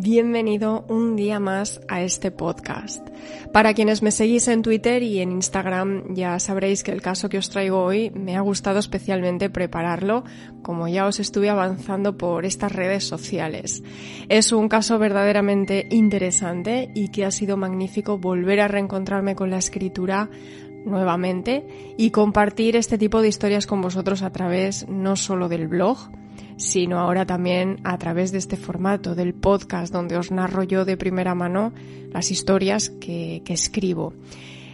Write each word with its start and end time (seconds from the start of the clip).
bienvenido 0.00 0.86
un 0.88 1.14
día 1.14 1.40
más 1.40 1.80
a 1.88 2.00
este 2.00 2.30
podcast. 2.30 3.06
Para 3.52 3.74
quienes 3.74 4.02
me 4.02 4.10
seguís 4.10 4.48
en 4.48 4.62
Twitter 4.62 5.02
y 5.02 5.20
en 5.20 5.32
Instagram 5.32 6.14
ya 6.14 6.38
sabréis 6.38 6.82
que 6.82 6.90
el 6.90 7.02
caso 7.02 7.28
que 7.28 7.36
os 7.36 7.50
traigo 7.50 7.82
hoy 7.82 8.10
me 8.10 8.34
ha 8.36 8.40
gustado 8.40 8.78
especialmente 8.78 9.50
prepararlo, 9.50 10.24
como 10.62 10.88
ya 10.88 11.06
os 11.06 11.20
estuve 11.20 11.50
avanzando 11.50 12.16
por 12.16 12.46
estas 12.46 12.72
redes 12.72 13.06
sociales. 13.06 13.82
Es 14.30 14.52
un 14.52 14.68
caso 14.68 14.98
verdaderamente 14.98 15.86
interesante 15.90 16.90
y 16.94 17.08
que 17.08 17.26
ha 17.26 17.30
sido 17.30 17.58
magnífico 17.58 18.16
volver 18.16 18.60
a 18.60 18.68
reencontrarme 18.68 19.36
con 19.36 19.50
la 19.50 19.58
escritura 19.58 20.30
nuevamente 20.86 21.94
y 21.98 22.10
compartir 22.10 22.74
este 22.76 22.96
tipo 22.96 23.20
de 23.20 23.28
historias 23.28 23.66
con 23.66 23.82
vosotros 23.82 24.22
a 24.22 24.32
través 24.32 24.88
no 24.88 25.16
solo 25.16 25.50
del 25.50 25.68
blog, 25.68 26.10
sino 26.60 26.98
ahora 26.98 27.24
también 27.24 27.80
a 27.84 27.96
través 27.98 28.32
de 28.32 28.38
este 28.38 28.56
formato 28.56 29.14
del 29.14 29.34
podcast 29.34 29.92
donde 29.92 30.16
os 30.16 30.30
narro 30.30 30.62
yo 30.62 30.84
de 30.84 30.96
primera 30.96 31.34
mano 31.34 31.72
las 32.12 32.30
historias 32.30 32.90
que, 32.90 33.42
que 33.44 33.54
escribo. 33.54 34.12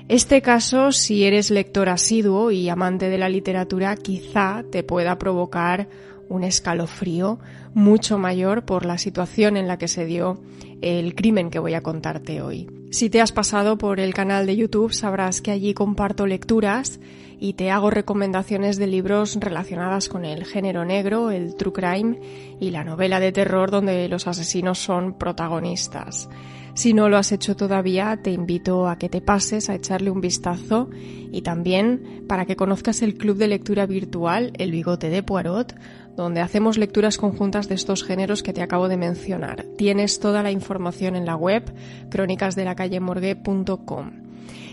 Este 0.09 0.43
caso, 0.43 0.93
si 0.93 1.25
eres 1.25 1.51
lector 1.51 1.89
asiduo 1.89 2.51
y 2.51 2.69
amante 2.69 3.09
de 3.09 3.19
la 3.19 3.29
literatura, 3.29 3.97
quizá 3.97 4.65
te 4.71 4.83
pueda 4.83 5.19
provocar 5.19 5.89
un 6.29 6.45
escalofrío 6.45 7.39
mucho 7.77 8.17
mayor 8.17 8.65
por 8.65 8.87
la 8.87 8.97
situación 8.97 9.59
en 9.59 9.69
la 9.69 9.77
que 9.77 9.87
se 9.87 10.07
dio 10.07 10.41
el 10.81 11.15
crimen 11.15 11.51
que 11.51 11.59
voy 11.59 11.75
a 11.75 11.83
contarte 11.83 12.41
hoy. 12.41 12.71
Si 12.91 13.11
te 13.11 13.21
has 13.21 13.33
pasado 13.33 13.77
por 13.77 14.01
el 14.01 14.15
canal 14.15 14.47
de 14.47 14.57
YouTube 14.57 14.95
sabrás 14.95 15.43
que 15.43 15.51
allí 15.51 15.75
comparto 15.75 16.27
lecturas 16.27 17.01
y 17.39 17.53
te 17.53 17.71
hago 17.71 17.91
recomendaciones 17.91 18.79
de 18.79 18.87
libros 18.87 19.37
relacionadas 19.39 20.09
con 20.09 20.25
el 20.25 20.47
género 20.47 20.87
negro, 20.87 21.31
el 21.31 21.55
true 21.55 21.75
crime 21.75 22.19
y 22.59 22.71
la 22.71 22.83
novela 22.83 23.21
de 23.21 23.33
terror 23.33 23.71
donde 23.71 24.09
los 24.09 24.27
asesinos 24.27 24.79
son 24.79 25.19
protagonistas. 25.19 26.31
Si 26.77 26.93
no 26.93 27.09
lo 27.09 27.17
has 27.17 27.33
hecho 27.33 27.57
todavía, 27.57 28.19
te 28.23 28.31
invito 28.31 28.87
a 28.87 28.97
que 28.97 29.09
te 29.09 29.23
pases 29.23 29.71
a 29.71 29.75
echarle 29.75 30.11
un 30.11 30.21
vistazo 30.21 30.91
y 31.33 31.41
también 31.41 32.25
para 32.29 32.45
que 32.45 32.55
conozcas 32.55 33.01
el 33.01 33.17
club 33.17 33.39
de 33.39 33.49
lectura 33.49 33.87
virtual 33.87 34.53
El 34.59 34.73
Bigote 34.73 35.09
de 35.09 35.23
Poirot, 35.23 35.75
donde 36.17 36.41
hacemos 36.41 36.79
lecturas 36.79 37.19
conjuntas 37.19 37.69
de 37.69 37.75
estos 37.75 38.03
géneros 38.03 38.43
que 38.43 38.53
te 38.53 38.63
acabo 38.63 38.89
de 38.89 38.97
mencionar. 38.97 39.65
Tienes 39.77 40.19
toda 40.19 40.43
la 40.43 40.51
información 40.51 41.15
en 41.15 41.27
la 41.27 41.37
web 41.37 41.63
crónicasdelacallemorgue.com. 42.11 44.27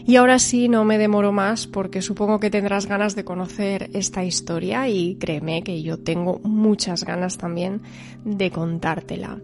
Y 0.05 0.17
ahora 0.17 0.37
sí, 0.37 0.67
no 0.67 0.83
me 0.83 0.97
demoro 0.97 1.31
más 1.31 1.65
porque 1.65 2.01
supongo 2.01 2.37
que 2.39 2.49
tendrás 2.49 2.87
ganas 2.87 3.15
de 3.15 3.23
conocer 3.23 3.89
esta 3.93 4.25
historia 4.25 4.89
y 4.89 5.15
créeme 5.15 5.63
que 5.63 5.81
yo 5.81 5.97
tengo 5.97 6.41
muchas 6.43 7.05
ganas 7.05 7.37
también 7.37 7.81
de 8.25 8.51
contártela. 8.51 9.39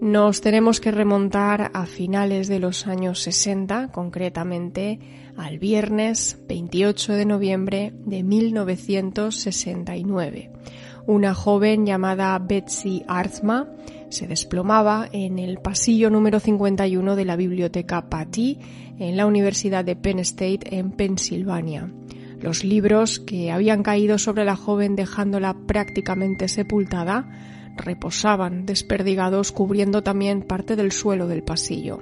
Nos 0.00 0.40
tenemos 0.40 0.80
que 0.80 0.90
remontar 0.90 1.70
a 1.74 1.86
finales 1.86 2.48
de 2.48 2.58
los 2.58 2.86
años 2.86 3.20
60, 3.20 3.92
concretamente 3.92 4.98
al 5.36 5.58
viernes 5.58 6.38
28 6.48 7.12
de 7.12 7.26
noviembre 7.26 7.92
de 8.06 8.22
1969. 8.22 10.50
Una 11.10 11.34
joven 11.34 11.86
llamada 11.86 12.38
Betsy 12.38 13.02
Artzma 13.08 13.66
se 14.10 14.28
desplomaba 14.28 15.08
en 15.10 15.40
el 15.40 15.58
pasillo 15.58 16.08
número 16.08 16.38
51 16.38 17.16
de 17.16 17.24
la 17.24 17.34
biblioteca 17.34 18.08
Patty 18.08 18.60
en 18.96 19.16
la 19.16 19.26
Universidad 19.26 19.84
de 19.84 19.96
Penn 19.96 20.20
State 20.20 20.60
en 20.78 20.92
Pensilvania. 20.92 21.92
Los 22.40 22.62
libros 22.62 23.18
que 23.18 23.50
habían 23.50 23.82
caído 23.82 24.18
sobre 24.18 24.44
la 24.44 24.54
joven 24.54 24.94
dejándola 24.94 25.56
prácticamente 25.66 26.46
sepultada 26.46 27.28
reposaban 27.76 28.64
desperdigados 28.64 29.50
cubriendo 29.50 30.04
también 30.04 30.42
parte 30.42 30.76
del 30.76 30.92
suelo 30.92 31.26
del 31.26 31.42
pasillo. 31.42 31.98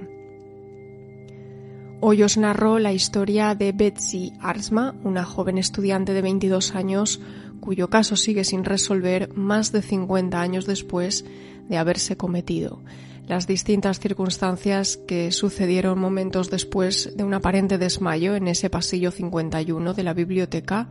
Hoy 2.01 2.23
os 2.23 2.37
narro 2.37 2.79
la 2.79 2.93
historia 2.93 3.55
de 3.55 3.73
Betsy 3.73 4.31
Arsma, 4.39 4.95
una 5.03 5.25
joven 5.25 5.57
estudiante 5.57 6.13
de 6.13 6.21
22 6.21 6.75
años 6.75 7.19
cuyo 7.59 7.89
caso 7.89 8.15
sigue 8.15 8.43
sin 8.43 8.63
resolver 8.63 9.33
más 9.35 9.71
de 9.71 9.81
50 9.81 10.39
años 10.39 10.65
después 10.65 11.25
de 11.67 11.77
haberse 11.77 12.17
cometido. 12.17 12.81
Las 13.27 13.45
distintas 13.45 13.99
circunstancias 13.99 14.97
que 14.97 15.31
sucedieron 15.31 15.99
momentos 15.99 16.49
después 16.49 17.15
de 17.15 17.23
un 17.23 17.35
aparente 17.35 17.77
desmayo 17.77 18.35
en 18.35 18.47
ese 18.47 18.71
pasillo 18.71 19.11
51 19.11 19.93
de 19.93 20.03
la 20.03 20.15
biblioteca 20.15 20.89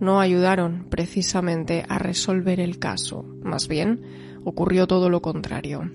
no 0.00 0.20
ayudaron 0.20 0.86
precisamente 0.90 1.84
a 1.88 1.98
resolver 1.98 2.58
el 2.58 2.78
caso. 2.78 3.24
Más 3.42 3.68
bien, 3.68 4.02
ocurrió 4.44 4.86
todo 4.86 5.08
lo 5.08 5.22
contrario. 5.22 5.90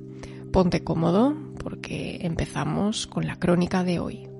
Ponte 0.51 0.83
cómodo 0.83 1.35
porque 1.57 2.19
empezamos 2.21 3.07
con 3.07 3.27
la 3.27 3.37
crónica 3.37 3.83
de 3.83 3.99
hoy. 3.99 4.32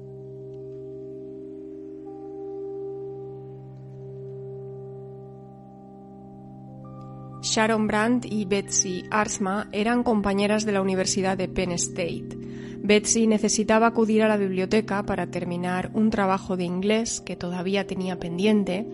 Sharon 7.43 7.87
Brandt 7.87 8.25
y 8.25 8.45
Betsy 8.45 9.03
Arsma 9.11 9.67
eran 9.73 10.03
compañeras 10.03 10.65
de 10.65 10.71
la 10.71 10.81
Universidad 10.81 11.37
de 11.37 11.49
Penn 11.49 11.73
State. 11.73 12.37
Betsy 12.81 13.27
necesitaba 13.27 13.87
acudir 13.87 14.23
a 14.23 14.29
la 14.29 14.37
biblioteca 14.37 15.03
para 15.03 15.27
terminar 15.27 15.91
un 15.93 16.09
trabajo 16.09 16.55
de 16.55 16.63
inglés 16.63 17.19
que 17.19 17.35
todavía 17.35 17.85
tenía 17.85 18.17
pendiente, 18.17 18.87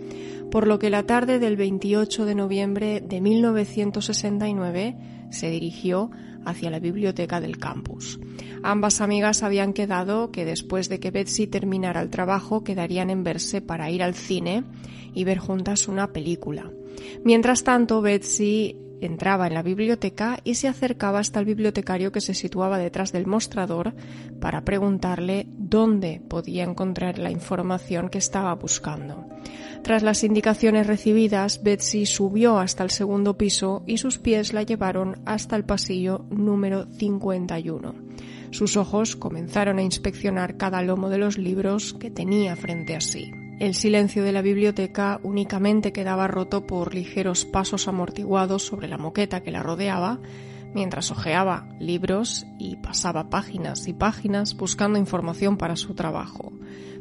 por 0.50 0.66
lo 0.66 0.80
que 0.80 0.90
la 0.90 1.04
tarde 1.04 1.38
del 1.38 1.58
28 1.58 2.26
de 2.26 2.34
noviembre 2.34 3.02
de 3.02 3.22
1969 3.22 4.96
se 5.30 5.52
dirigió 5.52 6.10
hacia 6.44 6.72
la 6.72 6.80
biblioteca 6.80 7.40
del 7.40 7.60
campus. 7.60 8.20
Ambas 8.64 9.00
amigas 9.00 9.44
habían 9.44 9.74
quedado 9.74 10.32
que 10.32 10.44
después 10.44 10.90
de 10.90 11.00
que 11.00 11.12
Betsy 11.12 11.46
terminara 11.46 12.02
el 12.02 12.10
trabajo 12.10 12.64
quedarían 12.64 13.12
en 13.12 13.24
verse 13.24 13.62
para 13.62 13.92
ir 13.92 14.02
al 14.02 14.16
cine 14.16 14.64
y 15.14 15.24
ver 15.24 15.38
juntas 15.38 15.88
una 15.88 16.08
película. 16.12 16.72
Mientras 17.24 17.64
tanto, 17.64 18.02
Betsy 18.02 18.76
entraba 19.02 19.48
en 19.48 19.54
la 19.54 19.64
biblioteca 19.64 20.40
y 20.44 20.56
se 20.56 20.68
acercaba 20.68 21.20
hasta 21.20 21.40
el 21.40 21.46
bibliotecario 21.46 22.12
que 22.12 22.22
se 22.22 22.34
situaba 22.34 22.78
detrás 22.78 23.12
del 23.12 23.28
mostrador 23.28 23.94
para 24.40 24.66
preguntarle 24.66 25.48
dónde 25.50 26.22
podía 26.28 26.64
encontrar 26.64 27.18
la 27.20 27.32
información 27.32 28.10
que 28.10 28.18
estaba 28.18 28.54
buscando. 28.56 29.26
Tras 29.84 30.04
las 30.04 30.24
indicaciones 30.24 30.88
recibidas, 30.88 31.64
Betsy 31.64 32.06
subió 32.06 32.58
hasta 32.60 32.84
el 32.84 32.90
segundo 32.90 33.38
piso 33.38 33.84
y 33.88 33.98
sus 33.98 34.18
pies 34.18 34.54
la 34.54 34.64
llevaron 34.64 35.22
hasta 35.26 35.56
el 35.56 35.64
pasillo 35.64 36.26
número 36.30 36.86
51. 36.86 37.96
Sus 38.52 38.78
ojos 38.78 39.16
comenzaron 39.16 39.78
a 39.78 39.84
inspeccionar 39.84 40.58
cada 40.58 40.82
lomo 40.82 41.10
de 41.10 41.20
los 41.20 41.38
libros 41.38 41.94
que 41.94 42.12
tenía 42.12 42.56
frente 42.56 42.96
a 42.96 43.02
sí. 43.02 43.32
El 43.60 43.76
silencio 43.76 44.24
de 44.24 44.32
la 44.32 44.42
biblioteca 44.42 45.20
únicamente 45.22 45.92
quedaba 45.92 46.30
roto 46.30 46.66
por 46.66 46.96
ligeros 46.96 47.44
pasos 47.44 47.90
amortiguados 47.90 48.64
sobre 48.64 48.88
la 48.88 48.98
moqueta 48.98 49.44
que 49.44 49.52
la 49.52 49.62
rodeaba, 49.62 50.22
mientras 50.74 51.12
hojeaba 51.12 51.68
libros 51.78 52.48
y 52.58 52.78
pasaba 52.78 53.30
páginas 53.30 53.86
y 53.90 53.94
páginas 53.94 54.56
buscando 54.56 54.98
información 54.98 55.58
para 55.58 55.76
su 55.76 55.94
trabajo. 55.94 56.54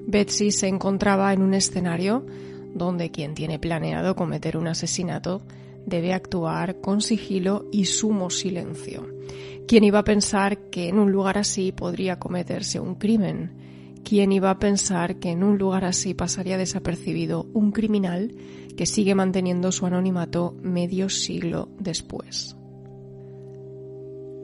Betsy 0.04 0.50
se 0.50 0.66
encontraba 0.66 1.32
en 1.32 1.42
un 1.42 1.54
escenario 1.54 2.26
donde 2.74 3.12
quien 3.12 3.34
tiene 3.34 3.60
planeado 3.60 4.16
cometer 4.16 4.56
un 4.56 4.66
asesinato 4.66 5.42
debe 5.86 6.12
actuar 6.12 6.80
con 6.80 7.02
sigilo 7.02 7.66
y 7.70 7.84
sumo 7.84 8.30
silencio. 8.30 9.06
¿Quién 9.68 9.84
iba 9.84 10.00
a 10.00 10.04
pensar 10.04 10.58
que 10.70 10.88
en 10.88 10.98
un 10.98 11.12
lugar 11.12 11.38
así 11.38 11.70
podría 11.70 12.18
cometerse 12.18 12.80
un 12.80 12.96
crimen? 12.96 13.52
¿Quién 14.04 14.32
iba 14.32 14.50
a 14.50 14.58
pensar 14.58 15.16
que 15.16 15.30
en 15.30 15.42
un 15.42 15.58
lugar 15.58 15.84
así 15.84 16.14
pasaría 16.14 16.56
desapercibido 16.56 17.46
un 17.52 17.72
criminal 17.72 18.34
que 18.76 18.86
sigue 18.86 19.14
manteniendo 19.14 19.72
su 19.72 19.86
anonimato 19.86 20.56
medio 20.62 21.08
siglo 21.08 21.68
después? 21.78 22.56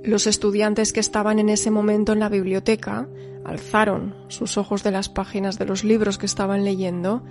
Los 0.05 0.27
estudiantes 0.27 0.93
que 0.93 1.01
estaban 1.01 1.39
en 1.39 1.49
ese 1.49 1.71
momento 1.71 2.13
en 2.13 2.21
la 2.21 2.29
biblioteca 2.29 3.09
alzaron 3.45 4.15
sus 4.29 4.59
ojos 4.59 4.83
de 4.83 4.91
las 4.91 5.09
páginas 5.09 5.59
de 5.59 5.65
los 5.65 5.83
libros 5.83 6.19
que 6.19 6.27
estaban 6.27 6.65
leyendo 6.65 7.23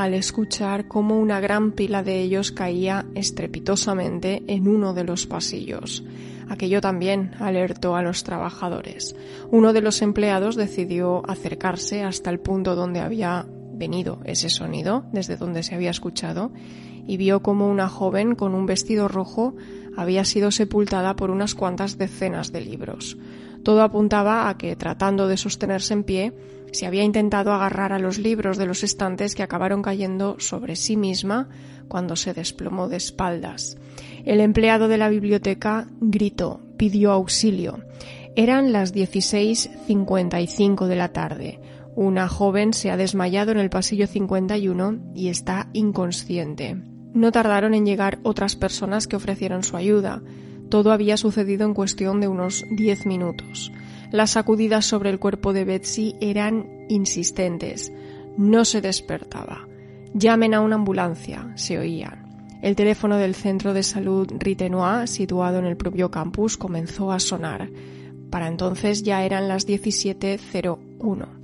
al 0.00 0.14
escuchar 0.14 0.88
cómo 0.88 1.20
una 1.20 1.40
gran 1.40 1.72
pila 1.72 2.02
de 2.02 2.22
ellos 2.22 2.52
caía 2.52 3.04
estrepitosamente 3.14 4.42
en 4.46 4.66
uno 4.66 4.94
de 4.94 5.04
los 5.04 5.26
pasillos. 5.26 6.02
Aquello 6.48 6.80
también 6.80 7.32
alertó 7.38 7.94
a 7.96 8.02
los 8.02 8.24
trabajadores. 8.24 9.14
Uno 9.50 9.74
de 9.74 9.82
los 9.82 10.00
empleados 10.00 10.56
decidió 10.56 11.22
acercarse 11.28 12.02
hasta 12.02 12.30
el 12.30 12.40
punto 12.40 12.76
donde 12.76 13.00
había 13.00 13.46
venido 13.74 14.20
ese 14.24 14.48
sonido, 14.48 15.04
desde 15.12 15.36
donde 15.36 15.62
se 15.62 15.74
había 15.74 15.90
escuchado, 15.90 16.50
y 17.06 17.18
vio 17.18 17.42
como 17.42 17.68
una 17.68 17.90
joven 17.90 18.34
con 18.34 18.54
un 18.54 18.64
vestido 18.64 19.06
rojo 19.06 19.54
había 19.98 20.24
sido 20.24 20.50
sepultada 20.50 21.14
por 21.14 21.30
unas 21.30 21.54
cuantas 21.54 21.98
decenas 21.98 22.52
de 22.52 22.62
libros. 22.62 23.18
Todo 23.62 23.82
apuntaba 23.82 24.48
a 24.48 24.56
que, 24.56 24.76
tratando 24.76 25.28
de 25.28 25.36
sostenerse 25.36 25.94
en 25.94 26.04
pie, 26.04 26.32
se 26.72 26.86
había 26.86 27.02
intentado 27.02 27.52
agarrar 27.52 27.92
a 27.92 27.98
los 27.98 28.18
libros 28.18 28.56
de 28.56 28.66
los 28.66 28.82
estantes 28.84 29.34
que 29.34 29.42
acabaron 29.42 29.82
cayendo 29.82 30.36
sobre 30.38 30.76
sí 30.76 30.96
misma 30.96 31.48
cuando 31.88 32.16
se 32.16 32.32
desplomó 32.32 32.88
de 32.88 32.96
espaldas. 32.96 33.76
El 34.24 34.40
empleado 34.40 34.88
de 34.88 34.98
la 34.98 35.08
biblioteca 35.08 35.88
gritó, 36.00 36.60
pidió 36.76 37.10
auxilio. 37.12 37.84
Eran 38.36 38.72
las 38.72 38.94
16.55 38.94 40.86
de 40.86 40.96
la 40.96 41.12
tarde. 41.12 41.60
Una 41.96 42.28
joven 42.28 42.72
se 42.72 42.90
ha 42.90 42.96
desmayado 42.96 43.50
en 43.50 43.58
el 43.58 43.68
pasillo 43.68 44.06
51 44.06 45.12
y 45.14 45.28
está 45.28 45.68
inconsciente. 45.72 46.76
No 47.12 47.32
tardaron 47.32 47.74
en 47.74 47.84
llegar 47.84 48.20
otras 48.22 48.54
personas 48.54 49.08
que 49.08 49.16
ofrecieron 49.16 49.64
su 49.64 49.76
ayuda. 49.76 50.22
Todo 50.70 50.92
había 50.92 51.16
sucedido 51.16 51.66
en 51.66 51.74
cuestión 51.74 52.20
de 52.20 52.28
unos 52.28 52.64
diez 52.70 53.04
minutos. 53.04 53.72
Las 54.12 54.30
sacudidas 54.30 54.86
sobre 54.86 55.10
el 55.10 55.18
cuerpo 55.18 55.52
de 55.52 55.64
Betsy 55.64 56.16
eran 56.20 56.86
insistentes. 56.88 57.92
No 58.36 58.64
se 58.64 58.80
despertaba. 58.80 59.66
Llamen 60.14 60.54
a 60.54 60.60
una 60.60 60.76
ambulancia, 60.76 61.52
se 61.56 61.78
oían. 61.78 62.58
El 62.62 62.76
teléfono 62.76 63.16
del 63.16 63.34
centro 63.34 63.74
de 63.74 63.82
salud 63.82 64.30
Ritenois, 64.38 65.10
situado 65.10 65.58
en 65.58 65.64
el 65.64 65.76
propio 65.76 66.10
campus, 66.10 66.56
comenzó 66.56 67.10
a 67.10 67.18
sonar. 67.18 67.68
Para 68.30 68.48
entonces 68.48 69.02
ya 69.02 69.24
eran 69.24 69.48
las 69.48 69.66
17.01. 69.66 71.39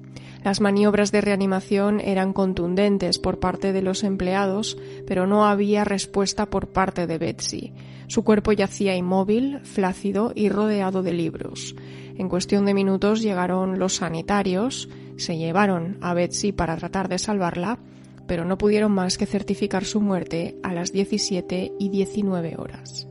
Las 0.46 0.60
maniobras 0.60 1.10
de 1.10 1.20
reanimación 1.20 1.98
eran 1.98 2.32
contundentes 2.32 3.19
por 3.19 3.40
parte 3.40 3.72
de 3.72 3.82
los 3.82 4.04
empleados, 4.04 4.78
pero 5.04 5.26
no 5.26 5.44
había 5.44 5.82
respuesta 5.82 6.46
por 6.46 6.69
parte 6.69 7.08
de 7.08 7.19
Betsy. 7.19 7.72
Su 8.06 8.22
cuerpo 8.22 8.52
yacía 8.52 8.94
inmóvil, 8.94 9.58
flácido 9.64 10.31
y 10.37 10.48
rodeado 10.48 11.02
de 11.02 11.14
libros. 11.14 11.75
En 12.16 12.28
cuestión 12.28 12.64
de 12.64 12.75
minutos 12.75 13.22
llegaron 13.22 13.81
los 13.81 13.96
sanitarios, 13.96 14.88
se 15.16 15.37
llevaron 15.37 15.98
a 16.00 16.14
Betsy 16.14 16.52
para 16.52 16.76
tratar 16.76 17.08
de 17.08 17.19
salvarla, 17.19 17.81
pero 18.28 18.44
no 18.44 18.56
pudieron 18.56 18.92
más 18.92 19.19
que 19.19 19.26
certificar 19.26 19.84
su 19.84 20.00
muerte 20.00 20.60
a 20.62 20.72
las 20.72 20.92
17 20.92 21.72
y 21.76 21.88
19 21.88 22.54
horas. 22.56 23.08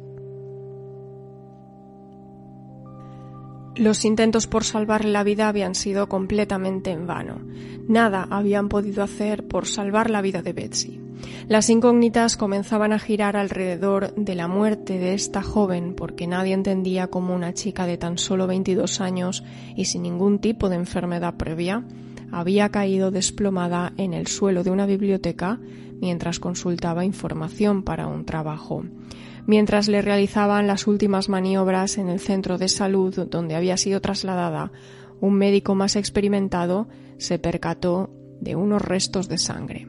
Los 3.78 4.06
intentos 4.06 4.48
por 4.48 4.64
salvarle 4.64 5.12
la 5.12 5.26
vida 5.26 5.50
habían 5.50 5.76
sido 5.76 6.08
completamente 6.08 6.92
en 6.92 7.08
vano. 7.08 7.42
Nada 7.90 8.26
habían 8.30 8.70
podido 8.70 9.04
hacer 9.04 9.48
por 9.48 9.68
salvar 9.68 10.10
la 10.10 10.22
vida 10.22 10.42
de 10.42 10.54
Betsy. 10.54 11.02
Las 11.50 11.70
incógnitas 11.70 12.38
comenzaban 12.38 12.94
a 12.94 13.00
girar 13.00 13.36
alrededor 13.36 14.16
de 14.16 14.36
la 14.36 14.48
muerte 14.48 14.98
de 14.98 15.14
esta 15.14 15.42
joven 15.42 15.94
porque 15.94 16.26
nadie 16.26 16.54
entendía 16.54 17.08
cómo 17.08 17.36
una 17.36 17.54
chica 17.54 17.86
de 17.86 17.98
tan 17.98 18.18
solo 18.18 18.48
22 18.48 19.02
años 19.02 19.44
y 19.76 19.86
sin 19.86 20.04
ningún 20.04 20.40
tipo 20.40 20.70
de 20.70 20.78
enfermedad 20.78 21.36
previa 21.36 21.84
había 22.32 22.70
caído 22.70 23.12
desplomada 23.12 23.94
en 23.98 24.14
el 24.14 24.28
suelo 24.28 24.64
de 24.64 24.72
una 24.72 24.86
biblioteca 24.86 25.60
mientras 26.00 26.40
consultaba 26.40 27.06
información 27.06 27.84
para 27.84 28.08
un 28.08 28.26
trabajo 28.26 28.84
mientras 29.46 29.88
le 29.88 30.02
realizaban 30.02 30.68
las 30.68 30.88
últimas 30.88 31.30
maniobras 31.30 31.98
en 31.98 32.10
el 32.10 32.20
centro 32.20 32.58
de 32.58 32.68
salud 32.68 33.28
donde 33.30 33.56
había 33.56 33.78
sido 33.78 34.02
trasladada, 34.02 34.72
un 35.22 35.36
médico 35.36 35.76
más 35.76 35.96
experimentado 35.96 36.88
se 37.18 37.40
percató 37.40 38.10
de 38.42 38.56
unos 38.56 38.82
restos 38.82 39.28
de 39.28 39.38
sangre. 39.38 39.88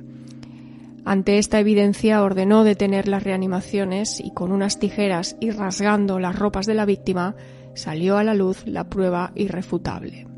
Ante 1.05 1.39
esta 1.39 1.61
evidencia 1.61 2.23
ordenó 2.23 2.65
detener 2.65 3.07
las 3.07 3.23
reanimaciones 3.23 4.21
y 4.21 4.33
con 4.33 4.51
unas 4.51 4.79
tijeras 4.79 5.37
y 5.41 5.51
rasgando 5.51 6.19
las 6.19 6.37
ropas 6.37 6.67
de 6.67 6.75
la 6.75 6.85
víctima 6.85 7.37
salió 7.75 8.19
a 8.19 8.25
la 8.25 8.35
luz 8.35 8.67
la 8.67 8.89
prueba 8.89 9.31
irrefutable. 9.37 10.36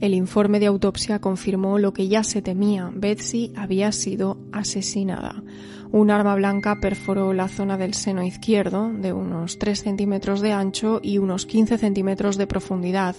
El 0.00 0.14
informe 0.14 0.60
de 0.60 0.66
autopsia 0.66 1.18
confirmó 1.18 1.78
lo 1.78 1.92
que 1.92 2.06
ya 2.06 2.22
se 2.22 2.40
temía. 2.40 2.90
Betsy 2.94 3.52
había 3.56 3.90
sido 3.90 4.38
asesinada. 4.52 5.42
Un 5.90 6.12
arma 6.12 6.36
blanca 6.36 6.76
perforó 6.80 7.32
la 7.32 7.48
zona 7.48 7.76
del 7.76 7.94
seno 7.94 8.22
izquierdo, 8.22 8.92
de 8.92 9.12
unos 9.12 9.58
3 9.58 9.80
centímetros 9.80 10.40
de 10.40 10.52
ancho 10.52 11.00
y 11.02 11.18
unos 11.18 11.46
15 11.46 11.78
centímetros 11.78 12.36
de 12.36 12.46
profundidad. 12.46 13.16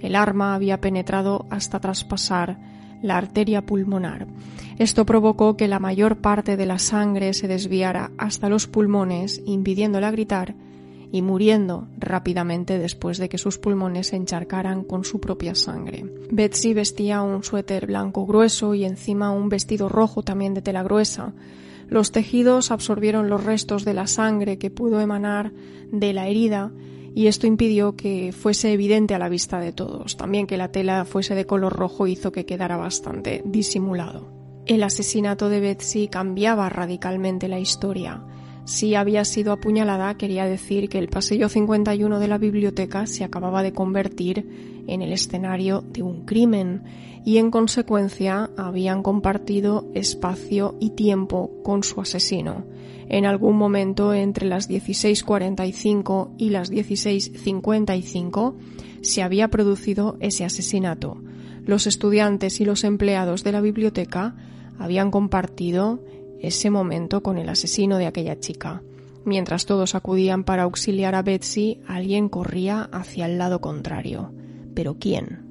El 0.00 0.16
arma 0.16 0.54
había 0.54 0.80
penetrado 0.80 1.44
hasta 1.50 1.78
traspasar 1.78 2.58
la 3.02 3.18
arteria 3.18 3.66
pulmonar. 3.66 4.26
Esto 4.78 5.04
provocó 5.04 5.56
que 5.56 5.68
la 5.68 5.78
mayor 5.78 6.18
parte 6.18 6.56
de 6.56 6.66
la 6.66 6.78
sangre 6.78 7.34
se 7.34 7.48
desviara 7.48 8.12
hasta 8.16 8.48
los 8.48 8.66
pulmones, 8.66 9.42
impidiéndola 9.44 10.10
gritar 10.10 10.54
y 11.10 11.22
muriendo 11.22 11.88
rápidamente 11.98 12.78
después 12.78 13.18
de 13.18 13.28
que 13.28 13.38
sus 13.38 13.58
pulmones 13.58 14.08
se 14.08 14.16
encharcaran 14.16 14.84
con 14.84 15.04
su 15.04 15.20
propia 15.20 15.54
sangre. 15.54 16.04
Betsy 16.30 16.74
vestía 16.74 17.22
un 17.22 17.42
suéter 17.42 17.86
blanco 17.86 18.26
grueso 18.26 18.74
y 18.74 18.84
encima 18.84 19.30
un 19.30 19.48
vestido 19.48 19.88
rojo 19.88 20.22
también 20.22 20.54
de 20.54 20.62
tela 20.62 20.82
gruesa. 20.82 21.32
Los 21.88 22.12
tejidos 22.12 22.70
absorbieron 22.70 23.30
los 23.30 23.44
restos 23.44 23.84
de 23.84 23.94
la 23.94 24.06
sangre 24.06 24.58
que 24.58 24.70
pudo 24.70 25.00
emanar 25.00 25.52
de 25.90 26.12
la 26.12 26.28
herida 26.28 26.70
y 27.14 27.26
esto 27.26 27.46
impidió 27.46 27.96
que 27.96 28.32
fuese 28.32 28.72
evidente 28.72 29.14
a 29.14 29.18
la 29.18 29.28
vista 29.28 29.58
de 29.58 29.72
todos. 29.72 30.16
También 30.16 30.46
que 30.46 30.58
la 30.58 30.70
tela 30.70 31.04
fuese 31.04 31.34
de 31.34 31.46
color 31.46 31.72
rojo 31.72 32.06
hizo 32.06 32.30
que 32.30 32.44
quedara 32.44 32.76
bastante 32.76 33.42
disimulado. 33.44 34.28
El 34.66 34.82
asesinato 34.82 35.48
de 35.48 35.60
Betsy 35.60 36.08
cambiaba 36.08 36.68
radicalmente 36.68 37.48
la 37.48 37.58
historia. 37.58 38.22
Si 38.68 38.94
había 38.94 39.24
sido 39.24 39.52
apuñalada, 39.52 40.18
quería 40.18 40.44
decir 40.44 40.90
que 40.90 40.98
el 40.98 41.08
pasillo 41.08 41.48
51 41.48 42.18
de 42.18 42.28
la 42.28 42.36
biblioteca 42.36 43.06
se 43.06 43.24
acababa 43.24 43.62
de 43.62 43.72
convertir 43.72 44.84
en 44.86 45.00
el 45.00 45.14
escenario 45.14 45.80
de 45.80 46.02
un 46.02 46.26
crimen 46.26 46.82
y 47.24 47.38
en 47.38 47.50
consecuencia 47.50 48.50
habían 48.58 49.02
compartido 49.02 49.90
espacio 49.94 50.76
y 50.80 50.90
tiempo 50.90 51.50
con 51.64 51.82
su 51.82 52.02
asesino. 52.02 52.66
En 53.08 53.24
algún 53.24 53.56
momento 53.56 54.12
entre 54.12 54.46
las 54.46 54.68
16.45 54.68 56.34
y 56.36 56.50
las 56.50 56.70
16.55 56.70 58.54
se 59.00 59.22
había 59.22 59.48
producido 59.48 60.18
ese 60.20 60.44
asesinato. 60.44 61.16
Los 61.64 61.86
estudiantes 61.86 62.60
y 62.60 62.66
los 62.66 62.84
empleados 62.84 63.44
de 63.44 63.52
la 63.52 63.62
biblioteca 63.62 64.36
habían 64.78 65.10
compartido 65.10 66.04
ese 66.40 66.70
momento 66.70 67.22
con 67.22 67.38
el 67.38 67.48
asesino 67.48 67.98
de 67.98 68.06
aquella 68.06 68.38
chica. 68.38 68.82
Mientras 69.24 69.66
todos 69.66 69.94
acudían 69.94 70.44
para 70.44 70.62
auxiliar 70.62 71.14
a 71.14 71.22
Betsy, 71.22 71.80
alguien 71.86 72.28
corría 72.28 72.88
hacia 72.92 73.26
el 73.26 73.38
lado 73.38 73.60
contrario. 73.60 74.32
¿Pero 74.74 74.96
quién? 74.98 75.48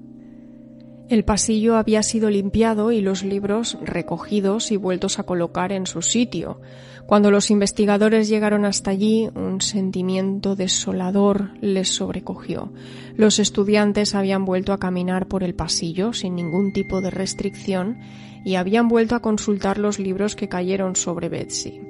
El 1.10 1.24
pasillo 1.24 1.77
había 1.77 2.03
sido 2.03 2.29
limpiado 2.29 2.91
y 2.91 3.00
los 3.00 3.24
libros 3.24 3.77
recogidos 3.82 4.72
y 4.72 4.77
vueltos 4.77 5.20
a 5.20 5.24
colocar 5.24 5.72
en 5.72 5.86
su 5.86 6.01
sitio. 6.01 6.60
Cuando 7.06 7.32
los 7.32 7.50
investigadores 7.50 8.27
llegaron 8.27 8.65
hasta 8.65 8.91
allí, 8.91 9.29
un 9.34 9.62
sentimiento 9.62 10.58
desolador 10.58 11.51
les 11.62 11.88
sobrecogió. 11.88 12.74
Los 13.15 13.39
estudiantes 13.39 14.15
habían 14.15 14.44
vuelto 14.44 14.74
a 14.74 14.79
caminar 14.79 15.27
por 15.29 15.44
el 15.44 15.56
pasillo 15.56 16.12
sin 16.12 16.36
ningún 16.36 16.74
tipo 16.74 17.00
de 17.00 17.10
restricción 17.10 18.00
y 18.48 18.56
habían 18.56 18.88
vuelto 18.88 19.13
a 19.13 19.20
consultar 19.20 19.77
los 19.77 20.00
libros 20.00 20.38
que 20.38 20.48
cayeron 20.48 20.96
sobre 20.96 21.27
Betsy. 21.27 21.82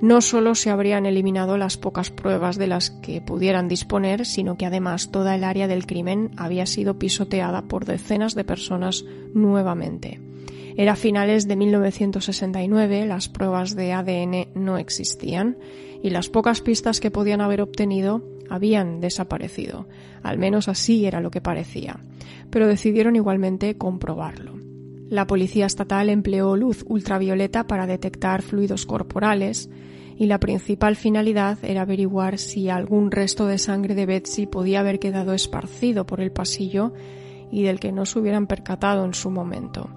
No 0.00 0.22
solo 0.22 0.54
se 0.54 0.70
habrían 0.70 1.04
eliminado 1.04 1.58
las 1.58 1.76
pocas 1.76 2.10
pruebas 2.10 2.56
de 2.56 2.66
las 2.66 2.88
que 2.88 3.20
pudieran 3.20 3.68
disponer, 3.68 4.24
sino 4.24 4.56
que 4.56 4.64
además 4.64 5.10
toda 5.10 5.34
el 5.34 5.44
área 5.44 5.68
del 5.68 5.84
crimen 5.84 6.30
había 6.38 6.64
sido 6.64 6.98
pisoteada 6.98 7.68
por 7.68 7.84
decenas 7.84 8.34
de 8.34 8.44
personas 8.44 9.04
nuevamente. 9.34 10.18
Era 10.78 10.96
finales 10.96 11.46
de 11.48 11.56
1969, 11.56 13.04
las 13.04 13.28
pruebas 13.28 13.76
de 13.76 13.92
ADN 13.92 14.48
no 14.54 14.78
existían 14.78 15.58
y 16.02 16.08
las 16.08 16.30
pocas 16.30 16.62
pistas 16.62 16.98
que 16.98 17.10
podían 17.10 17.42
haber 17.42 17.60
obtenido 17.60 18.24
habían 18.48 19.02
desaparecido. 19.02 19.86
Al 20.22 20.38
menos 20.38 20.68
así 20.68 21.04
era 21.04 21.20
lo 21.20 21.30
que 21.30 21.42
parecía. 21.42 22.00
Pero 22.48 22.68
decidieron 22.68 23.16
igualmente 23.16 23.76
comprobarlo. 23.76 24.55
La 25.08 25.26
policía 25.26 25.66
estatal 25.66 26.08
empleó 26.08 26.56
luz 26.56 26.84
ultravioleta 26.88 27.66
para 27.66 27.86
detectar 27.86 28.42
fluidos 28.42 28.86
corporales 28.86 29.70
y 30.18 30.26
la 30.26 30.40
principal 30.40 30.96
finalidad 30.96 31.58
era 31.62 31.82
averiguar 31.82 32.38
si 32.38 32.70
algún 32.70 33.10
resto 33.12 33.46
de 33.46 33.58
sangre 33.58 33.94
de 33.94 34.06
Betsy 34.06 34.46
podía 34.46 34.80
haber 34.80 34.98
quedado 34.98 35.32
esparcido 35.32 36.06
por 36.06 36.20
el 36.20 36.32
pasillo 36.32 36.92
y 37.52 37.62
del 37.62 37.78
que 37.78 37.92
no 37.92 38.04
se 38.04 38.18
hubieran 38.18 38.48
percatado 38.48 39.04
en 39.04 39.14
su 39.14 39.30
momento. 39.30 39.90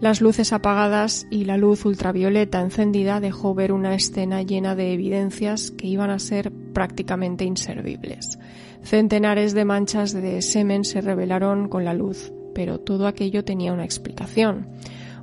Las 0.00 0.20
luces 0.20 0.52
apagadas 0.52 1.26
y 1.30 1.44
la 1.46 1.56
luz 1.56 1.84
ultravioleta 1.84 2.60
encendida 2.60 3.20
dejó 3.20 3.54
ver 3.54 3.72
una 3.72 3.94
escena 3.94 4.42
llena 4.42 4.76
de 4.76 4.92
evidencias 4.92 5.72
que 5.72 5.86
iban 5.86 6.10
a 6.10 6.18
ser 6.18 6.52
prácticamente 6.72 7.44
inservibles. 7.44 8.38
Centenares 8.82 9.54
de 9.54 9.64
manchas 9.64 10.12
de 10.12 10.42
semen 10.42 10.84
se 10.84 11.00
revelaron 11.00 11.68
con 11.68 11.84
la 11.84 11.94
luz, 11.94 12.32
pero 12.54 12.78
todo 12.78 13.06
aquello 13.06 13.44
tenía 13.44 13.72
una 13.72 13.84
explicación. 13.84 14.66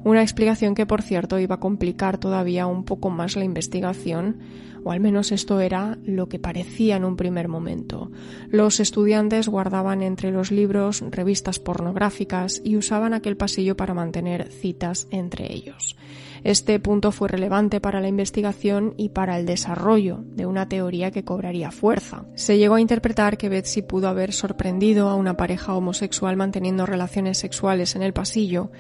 Una 0.03 0.21
explicación 0.23 0.73
que, 0.73 0.85
por 0.85 1.01
cierto, 1.03 1.39
iba 1.39 1.55
a 1.55 1.59
complicar 1.59 2.17
todavía 2.17 2.65
un 2.65 2.83
poco 2.83 3.09
más 3.09 3.35
la 3.35 3.43
investigación, 3.43 4.39
o 4.83 4.91
al 4.91 4.99
menos 4.99 5.31
esto 5.31 5.59
era 5.59 5.99
lo 6.03 6.27
que 6.27 6.39
parecía 6.39 6.95
en 6.95 7.05
un 7.05 7.15
primer 7.15 7.47
momento. 7.47 8.11
Los 8.49 8.79
estudiantes 8.79 9.47
guardaban 9.47 10.01
entre 10.01 10.31
los 10.31 10.51
libros 10.51 11.03
revistas 11.11 11.59
pornográficas 11.59 12.61
y 12.63 12.77
usaban 12.77 13.13
aquel 13.13 13.37
pasillo 13.37 13.77
para 13.77 13.93
mantener 13.93 14.51
citas 14.51 15.07
entre 15.11 15.53
ellos. 15.53 15.95
Este 16.43 16.79
punto 16.79 17.11
fue 17.11 17.27
relevante 17.27 17.79
para 17.79 18.01
la 18.01 18.07
investigación 18.07 18.95
y 18.97 19.09
para 19.09 19.37
el 19.37 19.45
desarrollo 19.45 20.23
de 20.25 20.47
una 20.47 20.67
teoría 20.67 21.11
que 21.11 21.23
cobraría 21.23 21.69
fuerza. 21.69 22.25
Se 22.33 22.57
llegó 22.57 22.75
a 22.75 22.81
interpretar 22.81 23.37
que 23.37 23.49
Betsy 23.49 23.83
pudo 23.83 24.07
haber 24.07 24.33
sorprendido 24.33 25.09
a 25.09 25.15
una 25.15 25.37
pareja 25.37 25.75
homosexual 25.75 26.37
manteniendo 26.37 26.87
relaciones 26.87 27.37
sexuales 27.37 27.95
en 27.95 28.01
el 28.01 28.13
pasillo 28.13 28.71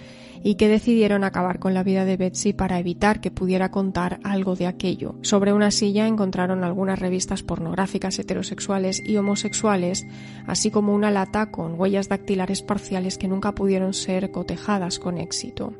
y 0.43 0.55
que 0.55 0.67
decidieron 0.67 1.23
acabar 1.23 1.59
con 1.59 1.73
la 1.73 1.83
vida 1.83 2.05
de 2.05 2.17
Betsy 2.17 2.53
para 2.53 2.79
evitar 2.79 3.21
que 3.21 3.31
pudiera 3.31 3.71
contar 3.71 4.19
algo 4.23 4.55
de 4.55 4.67
aquello. 4.67 5.15
Sobre 5.21 5.53
una 5.53 5.71
silla 5.71 6.07
encontraron 6.07 6.63
algunas 6.63 6.99
revistas 6.99 7.43
pornográficas 7.43 8.17
heterosexuales 8.19 9.01
y 9.05 9.17
homosexuales, 9.17 10.05
así 10.47 10.71
como 10.71 10.93
una 10.93 11.11
lata 11.11 11.51
con 11.51 11.79
huellas 11.79 12.09
dactilares 12.09 12.61
parciales 12.61 13.17
que 13.17 13.27
nunca 13.27 13.53
pudieron 13.53 13.93
ser 13.93 14.31
cotejadas 14.31 14.99
con 14.99 15.17
éxito. 15.17 15.73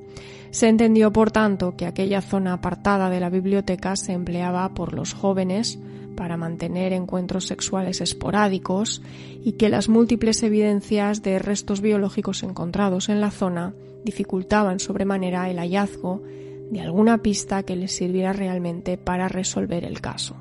Se 0.52 0.68
entendió, 0.68 1.14
por 1.14 1.32
tanto, 1.32 1.78
que 1.78 1.86
aquella 1.86 2.22
zona 2.22 2.54
apartada 2.54 3.10
de 3.10 3.22
la 3.22 3.30
biblioteca 3.30 3.96
se 3.96 4.12
empleaba 4.12 4.68
por 4.74 4.94
los 4.94 5.14
jóvenes 5.14 5.80
para 6.22 6.38
mantener 6.38 6.94
encuentros 6.94 7.48
sexuales 7.48 8.00
esporádicos 8.00 9.02
y 9.44 9.54
que 9.54 9.70
las 9.70 9.90
múltiples 9.90 10.44
evidencias 10.44 11.24
de 11.24 11.40
restos 11.40 11.82
biológicos 11.82 12.44
encontrados 12.44 13.10
en 13.10 13.22
la 13.22 13.32
zona 13.32 13.74
dificultaban 14.06 14.80
sobremanera 14.80 15.50
el 15.50 15.58
hallazgo 15.58 16.22
de 16.70 16.80
alguna 16.80 17.24
pista 17.24 17.64
que 17.64 17.76
les 17.76 17.94
sirviera 17.94 18.34
realmente 18.34 19.00
para 19.00 19.30
resolver 19.30 19.84
el 19.84 20.00
caso. 20.00 20.36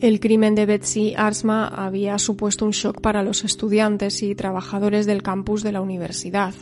El 0.00 0.20
crimen 0.20 0.54
de 0.54 0.64
Betsy 0.64 1.12
Arsma 1.14 1.68
había 1.68 2.18
supuesto 2.18 2.64
un 2.64 2.70
shock 2.70 3.02
para 3.02 3.22
los 3.22 3.44
estudiantes 3.44 4.22
y 4.22 4.34
trabajadores 4.34 5.04
del 5.04 5.22
campus 5.22 5.62
de 5.62 5.72
la 5.72 5.82
universidad. 5.82 6.54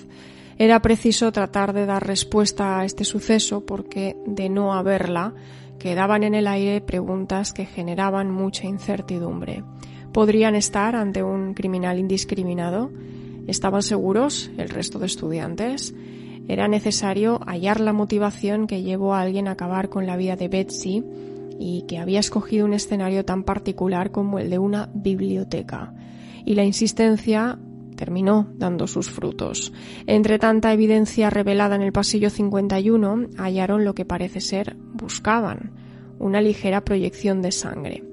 Era 0.59 0.83
preciso 0.83 1.31
tratar 1.31 1.75
de 1.75 1.87
dar 1.87 2.05
respuesta 2.05 2.81
a 2.81 2.85
este 2.85 3.05
suceso 3.05 3.65
porque, 3.65 4.17
de 4.27 4.49
no 4.49 4.75
haberla, 4.75 5.33
quedaban 5.83 6.23
en 6.23 6.37
el 6.37 6.47
aire 6.47 6.81
preguntas 6.81 7.53
que 7.53 7.67
generaban 7.67 8.31
mucha 8.31 8.69
incertidumbre. 8.69 9.65
¿Podrían 10.13 10.55
estar 10.55 10.95
ante 10.95 11.25
un 11.25 11.55
criminal 11.55 11.99
indiscriminado? 11.99 12.93
¿Estaban 13.49 13.83
seguros 13.83 14.53
el 14.59 14.69
resto 14.69 15.01
de 15.01 15.07
estudiantes? 15.07 15.93
Era 16.47 16.69
necesario 16.69 17.41
hallar 17.47 17.81
la 17.81 17.93
motivación 17.93 18.69
que 18.69 18.83
llevó 18.83 19.15
a 19.15 19.23
alguien 19.23 19.49
a 19.49 19.53
acabar 19.53 19.89
con 19.89 20.07
la 20.07 20.17
vida 20.17 20.37
de 20.37 20.47
Betsy 20.47 21.05
y 21.59 21.83
que 21.89 21.99
había 21.99 22.21
escogido 22.21 22.65
un 22.65 22.75
escenario 22.75 23.25
tan 23.25 23.43
particular 23.43 24.13
como 24.13 24.39
el 24.39 24.51
de 24.51 24.61
una 24.61 24.89
biblioteca. 24.95 25.95
Y 26.45 26.55
la 26.55 26.63
insistencia 26.63 27.59
terminó 27.97 28.49
dando 28.55 28.87
sus 28.87 29.11
frutos. 29.11 29.73
Entre 30.07 30.39
tanta 30.39 30.73
evidencia 30.73 31.29
revelada 31.29 31.75
en 31.75 31.83
el 31.83 31.93
pasillo 31.93 32.31
51, 32.31 33.31
hallaron 33.37 33.85
lo 33.85 33.95
que 33.95 34.05
parece 34.05 34.41
ser 34.41 34.77
buscaban, 35.03 35.73
una 36.19 36.41
ligera 36.41 36.85
proyección 36.85 37.43
de 37.43 37.53
sangre. 37.53 38.05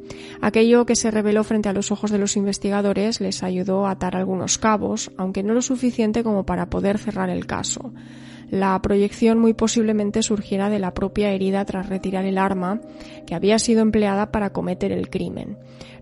Aquello 0.42 0.86
que 0.86 0.96
se 0.96 1.12
reveló 1.12 1.44
frente 1.44 1.70
a 1.70 1.74
los 1.74 1.92
ojos 1.92 2.12
de 2.12 2.18
los 2.18 2.36
investigadores 2.36 3.22
les 3.22 3.44
ayudó 3.44 3.86
a 3.86 3.92
atar 3.92 4.16
algunos 4.16 4.58
cabos, 4.58 5.12
aunque 5.18 5.44
no 5.44 5.54
lo 5.54 5.62
suficiente 5.62 6.24
como 6.24 6.46
para 6.46 6.70
poder 6.70 6.98
cerrar 6.98 7.30
el 7.30 7.46
caso. 7.46 7.94
La 8.50 8.82
proyección 8.82 9.38
muy 9.38 9.54
posiblemente 9.54 10.24
surgiera 10.24 10.72
de 10.72 10.80
la 10.80 10.96
propia 10.96 11.32
herida 11.32 11.64
tras 11.66 11.88
retirar 11.88 12.26
el 12.26 12.40
arma 12.40 12.82
que 13.28 13.36
había 13.36 13.60
sido 13.60 13.82
empleada 13.82 14.32
para 14.32 14.52
cometer 14.52 14.92
el 14.92 15.10
crimen. 15.10 15.58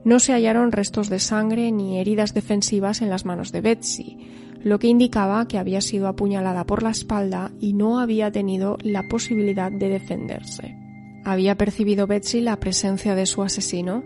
No 0.06 0.20
se 0.20 0.32
hallaron 0.32 0.72
restos 0.72 1.10
de 1.10 1.20
sangre 1.20 1.74
ni 1.74 2.00
heridas 2.00 2.34
defensivas 2.34 3.02
en 3.02 3.10
las 3.10 3.26
manos 3.26 3.52
de 3.52 3.60
Betsy, 3.60 4.18
lo 4.68 4.80
que 4.80 4.88
indicaba 4.88 5.48
que 5.48 5.58
había 5.58 5.82
sido 5.82 6.08
apuñalada 6.08 6.66
por 6.66 6.84
la 6.84 6.90
espalda 6.90 7.52
y 7.60 7.74
no 7.74 8.00
había 8.00 8.32
tenido 8.32 8.78
la 8.82 9.08
posibilidad 9.08 9.72
de 9.72 9.90
defenderse. 9.90 10.76
¿Había 11.24 11.56
percibido 11.56 12.08
Betsy 12.08 12.42
la 12.42 12.60
presencia 12.60 13.16
de 13.16 13.26
su 13.26 13.44
asesino? 13.44 14.04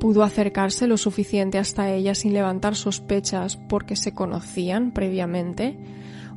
¿Pudo 0.00 0.22
acercarse 0.22 0.86
lo 0.86 0.96
suficiente 0.96 1.58
hasta 1.58 1.90
ella 1.92 2.14
sin 2.14 2.34
levantar 2.34 2.74
sospechas 2.74 3.56
porque 3.56 3.96
se 3.96 4.12
conocían 4.12 4.92
previamente? 4.92 5.78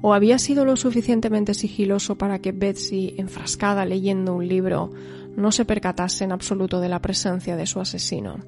¿O 0.02 0.14
había 0.14 0.40
sido 0.40 0.66
lo 0.66 0.76
suficientemente 0.76 1.54
sigiloso 1.54 2.18
para 2.18 2.40
que 2.40 2.52
Betsy, 2.52 3.16
enfrascada 3.18 3.86
leyendo 3.86 4.36
un 4.36 4.48
libro, 4.48 4.92
no 5.36 5.52
se 5.52 5.66
percatase 5.66 6.24
en 6.24 6.32
absoluto 6.32 6.80
de 6.80 6.90
la 6.90 7.02
presencia 7.02 7.56
de 7.56 7.66
su 7.66 7.80
asesino. 7.80 8.40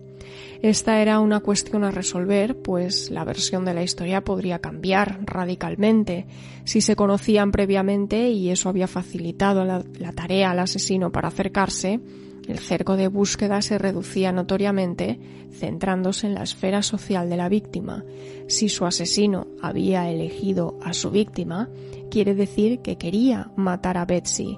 Esta 0.61 1.01
era 1.01 1.19
una 1.19 1.39
cuestión 1.39 1.83
a 1.83 1.91
resolver, 1.91 2.57
pues 2.57 3.11
la 3.11 3.23
versión 3.23 3.63
de 3.63 3.73
la 3.73 3.83
historia 3.83 4.23
podría 4.23 4.59
cambiar 4.59 5.19
radicalmente 5.23 6.25
si 6.63 6.81
se 6.81 6.95
conocían 6.95 7.51
previamente 7.51 8.29
y 8.29 8.49
eso 8.49 8.69
había 8.69 8.87
facilitado 8.87 9.65
la, 9.65 9.83
la 9.99 10.11
tarea 10.13 10.51
al 10.51 10.59
asesino 10.59 11.11
para 11.11 11.27
acercarse. 11.27 11.99
El 12.47 12.59
cerco 12.59 12.95
de 12.95 13.09
búsqueda 13.09 13.61
se 13.61 13.77
reducía 13.77 14.31
notoriamente, 14.31 15.19
centrándose 15.51 16.27
en 16.27 16.33
la 16.33 16.43
esfera 16.43 16.81
social 16.81 17.29
de 17.29 17.37
la 17.37 17.49
víctima. 17.49 18.05
Si 18.47 18.69
su 18.69 18.85
asesino 18.85 19.47
había 19.61 20.09
elegido 20.09 20.79
a 20.81 20.93
su 20.93 21.11
víctima, 21.11 21.69
quiere 22.09 22.35
decir 22.35 22.79
que 22.79 22.97
quería 22.97 23.51
matar 23.57 23.97
a 23.97 24.05
Betsy 24.05 24.57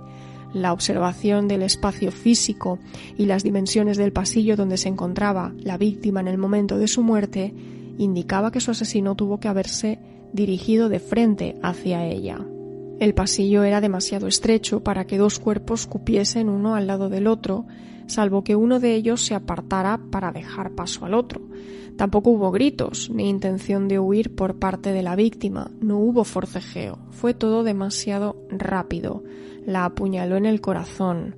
la 0.53 0.73
observación 0.73 1.47
del 1.47 1.61
espacio 1.61 2.11
físico 2.11 2.79
y 3.17 3.25
las 3.25 3.43
dimensiones 3.43 3.97
del 3.97 4.11
pasillo 4.11 4.55
donde 4.55 4.77
se 4.77 4.89
encontraba 4.89 5.53
la 5.59 5.77
víctima 5.77 6.19
en 6.21 6.27
el 6.27 6.37
momento 6.37 6.77
de 6.77 6.87
su 6.87 7.03
muerte 7.03 7.53
indicaba 7.97 8.51
que 8.51 8.61
su 8.61 8.71
asesino 8.71 9.15
tuvo 9.15 9.39
que 9.39 9.47
haberse 9.47 9.99
dirigido 10.33 10.89
de 10.89 10.99
frente 10.99 11.55
hacia 11.61 12.05
ella. 12.05 12.39
El 12.99 13.13
pasillo 13.13 13.63
era 13.63 13.81
demasiado 13.81 14.27
estrecho 14.27 14.83
para 14.83 15.05
que 15.05 15.17
dos 15.17 15.39
cuerpos 15.39 15.87
cupiesen 15.87 16.49
uno 16.49 16.75
al 16.75 16.87
lado 16.87 17.09
del 17.09 17.27
otro, 17.27 17.65
salvo 18.07 18.43
que 18.43 18.55
uno 18.55 18.79
de 18.79 18.95
ellos 18.95 19.21
se 19.21 19.35
apartara 19.35 19.99
para 20.11 20.31
dejar 20.31 20.75
paso 20.75 21.05
al 21.05 21.13
otro. 21.13 21.41
Tampoco 21.95 22.29
hubo 22.31 22.51
gritos 22.51 23.09
ni 23.09 23.29
intención 23.29 23.87
de 23.87 23.99
huir 23.99 24.35
por 24.35 24.59
parte 24.59 24.91
de 24.91 25.03
la 25.03 25.15
víctima, 25.15 25.71
no 25.81 25.99
hubo 25.99 26.23
forcejeo, 26.23 26.99
fue 27.11 27.33
todo 27.33 27.63
demasiado 27.63 28.37
rápido 28.49 29.23
la 29.69 29.85
apuñaló 29.85 30.35
en 30.35 30.47
el 30.47 30.61
corazón, 30.61 31.35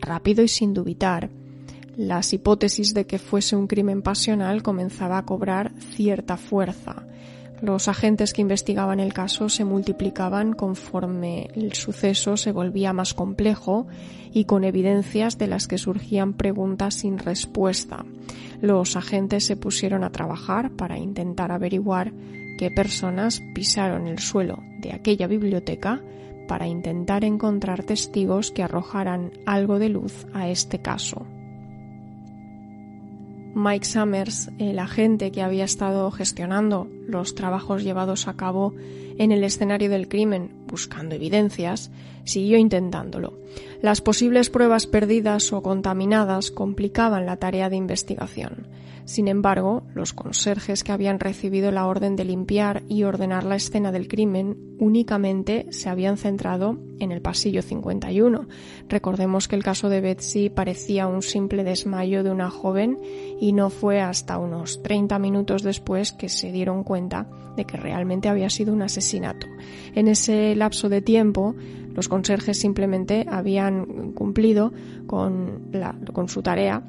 rápido 0.00 0.42
y 0.42 0.48
sin 0.48 0.74
dubitar. 0.74 1.30
Las 1.96 2.32
hipótesis 2.32 2.92
de 2.92 3.06
que 3.06 3.18
fuese 3.18 3.56
un 3.56 3.66
crimen 3.66 4.02
pasional 4.02 4.62
comenzaba 4.62 5.18
a 5.18 5.24
cobrar 5.24 5.72
cierta 5.78 6.36
fuerza. 6.36 7.06
Los 7.60 7.88
agentes 7.88 8.32
que 8.32 8.42
investigaban 8.42 9.00
el 9.00 9.12
caso 9.12 9.48
se 9.48 9.64
multiplicaban 9.64 10.52
conforme 10.52 11.50
el 11.54 11.72
suceso 11.72 12.36
se 12.36 12.52
volvía 12.52 12.92
más 12.92 13.14
complejo 13.14 13.88
y 14.32 14.44
con 14.44 14.62
evidencias 14.62 15.38
de 15.38 15.48
las 15.48 15.66
que 15.66 15.78
surgían 15.78 16.34
preguntas 16.34 16.94
sin 16.94 17.18
respuesta. 17.18 18.04
Los 18.60 18.96
agentes 18.96 19.44
se 19.44 19.56
pusieron 19.56 20.04
a 20.04 20.10
trabajar 20.10 20.70
para 20.72 20.98
intentar 20.98 21.50
averiguar 21.50 22.12
qué 22.58 22.70
personas 22.70 23.40
pisaron 23.54 24.06
el 24.06 24.18
suelo 24.18 24.58
de 24.80 24.92
aquella 24.92 25.26
biblioteca 25.26 26.00
para 26.48 26.66
intentar 26.66 27.22
encontrar 27.22 27.84
testigos 27.84 28.50
que 28.50 28.64
arrojaran 28.64 29.30
algo 29.46 29.78
de 29.78 29.90
luz 29.90 30.26
a 30.34 30.48
este 30.48 30.80
caso. 30.80 31.24
Mike 33.54 33.86
Summers, 33.86 34.50
el 34.58 34.80
agente 34.80 35.30
que 35.30 35.42
había 35.42 35.64
estado 35.64 36.10
gestionando 36.10 36.88
los 37.08 37.34
trabajos 37.34 37.82
llevados 37.82 38.28
a 38.28 38.34
cabo 38.34 38.74
en 39.16 39.32
el 39.32 39.42
escenario 39.42 39.90
del 39.90 40.08
crimen 40.08 40.50
buscando 40.66 41.14
evidencias, 41.14 41.90
siguió 42.24 42.58
intentándolo. 42.58 43.38
Las 43.82 44.00
posibles 44.00 44.50
pruebas 44.50 44.86
perdidas 44.86 45.52
o 45.52 45.62
contaminadas 45.62 46.50
complicaban 46.50 47.26
la 47.26 47.38
tarea 47.38 47.70
de 47.70 47.76
investigación. 47.76 48.68
Sin 49.08 49.26
embargo, 49.26 49.84
los 49.94 50.12
conserjes 50.12 50.84
que 50.84 50.92
habían 50.92 51.18
recibido 51.18 51.72
la 51.72 51.86
orden 51.86 52.14
de 52.14 52.26
limpiar 52.26 52.82
y 52.88 53.04
ordenar 53.04 53.42
la 53.44 53.56
escena 53.56 53.90
del 53.90 54.06
crimen 54.06 54.76
únicamente 54.78 55.66
se 55.70 55.88
habían 55.88 56.18
centrado 56.18 56.78
en 56.98 57.10
el 57.10 57.22
pasillo 57.22 57.62
51. 57.62 58.48
Recordemos 58.86 59.48
que 59.48 59.56
el 59.56 59.64
caso 59.64 59.88
de 59.88 60.02
Betsy 60.02 60.50
parecía 60.50 61.06
un 61.06 61.22
simple 61.22 61.64
desmayo 61.64 62.22
de 62.22 62.30
una 62.30 62.50
joven 62.50 62.98
y 63.40 63.54
no 63.54 63.70
fue 63.70 64.02
hasta 64.02 64.36
unos 64.36 64.82
30 64.82 65.18
minutos 65.18 65.62
después 65.62 66.12
que 66.12 66.28
se 66.28 66.52
dieron 66.52 66.84
cuenta 66.84 66.97
de 67.56 67.64
que 67.64 67.76
realmente 67.76 68.28
había 68.28 68.50
sido 68.50 68.72
un 68.72 68.82
asesinato. 68.82 69.46
En 69.94 70.08
ese 70.08 70.56
lapso 70.56 70.88
de 70.88 71.02
tiempo, 71.02 71.54
los 71.94 72.08
conserjes 72.08 72.58
simplemente 72.58 73.26
habían 73.28 74.12
cumplido 74.12 74.72
con 75.06 76.28
su 76.28 76.42
tarea 76.42 76.82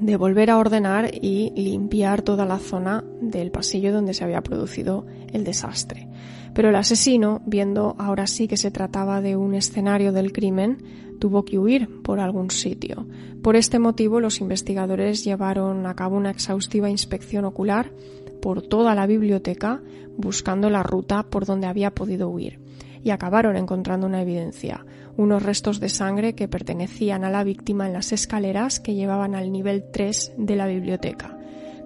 de 0.00 0.16
volver 0.16 0.50
a 0.50 0.58
ordenar 0.58 1.10
y 1.14 1.52
limpiar 1.56 2.22
toda 2.22 2.44
la 2.44 2.58
zona 2.58 3.04
del 3.20 3.50
pasillo 3.50 3.92
donde 3.92 4.14
se 4.14 4.24
había 4.24 4.42
producido 4.42 5.06
el 5.32 5.44
desastre. 5.44 6.08
Pero 6.54 6.70
el 6.70 6.76
asesino, 6.76 7.42
viendo 7.46 7.94
ahora 7.98 8.26
sí 8.26 8.48
que 8.48 8.56
se 8.56 8.70
trataba 8.70 9.20
de 9.20 9.36
un 9.36 9.54
escenario 9.54 10.12
del 10.12 10.32
crimen, 10.32 10.78
tuvo 11.18 11.44
que 11.44 11.58
huir 11.58 12.02
por 12.02 12.20
algún 12.20 12.50
sitio. 12.50 13.06
Por 13.42 13.56
este 13.56 13.78
motivo, 13.78 14.20
los 14.20 14.40
investigadores 14.40 15.24
llevaron 15.24 15.86
a 15.86 15.94
cabo 15.94 16.16
una 16.16 16.30
exhaustiva 16.30 16.90
inspección 16.90 17.44
ocular 17.44 17.92
por 18.40 18.62
toda 18.62 18.94
la 18.94 19.06
biblioteca 19.06 19.82
buscando 20.16 20.70
la 20.70 20.82
ruta 20.82 21.24
por 21.24 21.46
donde 21.46 21.66
había 21.66 21.90
podido 21.90 22.28
huir 22.28 22.60
y 23.02 23.10
acabaron 23.10 23.56
encontrando 23.56 24.06
una 24.08 24.22
evidencia, 24.22 24.84
unos 25.16 25.42
restos 25.42 25.78
de 25.78 25.88
sangre 25.88 26.34
que 26.34 26.48
pertenecían 26.48 27.22
a 27.22 27.30
la 27.30 27.44
víctima 27.44 27.86
en 27.86 27.92
las 27.92 28.12
escaleras 28.12 28.80
que 28.80 28.94
llevaban 28.94 29.36
al 29.36 29.52
nivel 29.52 29.84
3 29.92 30.32
de 30.36 30.56
la 30.56 30.66
biblioteca. 30.66 31.38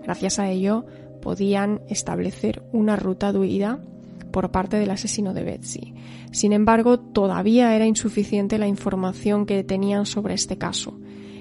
Gracias 0.02 0.38
a 0.38 0.48
ello 0.48 0.86
podían 1.20 1.82
establecer 1.88 2.62
una 2.72 2.96
ruta 2.96 3.32
de 3.32 3.38
huida 3.38 3.80
por 4.30 4.50
parte 4.50 4.78
del 4.78 4.90
asesino 4.90 5.34
de 5.34 5.44
Betsy. 5.44 5.94
Sin 6.32 6.54
embargo, 6.54 6.98
todavía 6.98 7.76
era 7.76 7.84
insuficiente 7.84 8.56
la 8.56 8.68
información 8.68 9.44
que 9.44 9.62
tenían 9.62 10.06
sobre 10.06 10.34
este 10.34 10.56
caso. 10.56 10.98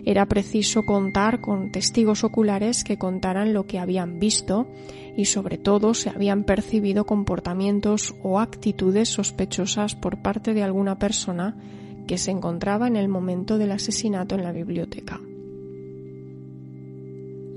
Era 0.10 0.26
preciso 0.26 0.88
contar 0.88 1.40
con 1.40 1.70
testigos 1.70 2.24
oculares 2.24 2.84
que 2.84 2.98
contaran 2.98 3.54
lo 3.54 3.68
que 3.68 3.78
habían 3.78 4.18
visto 4.18 4.66
y 5.16 5.26
sobre 5.26 5.60
todo 5.60 5.94
se 5.94 6.10
habían 6.10 6.46
percibido 6.46 7.06
comportamientos 7.06 8.16
o 8.24 8.40
actitudes 8.40 9.10
sospechosas 9.10 9.94
por 9.94 10.24
parte 10.24 10.56
de 10.56 10.64
alguna 10.64 10.98
persona 10.98 11.56
que 12.08 12.18
se 12.18 12.32
encontraba 12.32 12.88
en 12.88 12.96
el 12.96 13.08
momento 13.08 13.60
del 13.60 13.72
asesinato 13.72 14.34
en 14.34 14.42
la 14.42 14.52
biblioteca. 14.52 15.20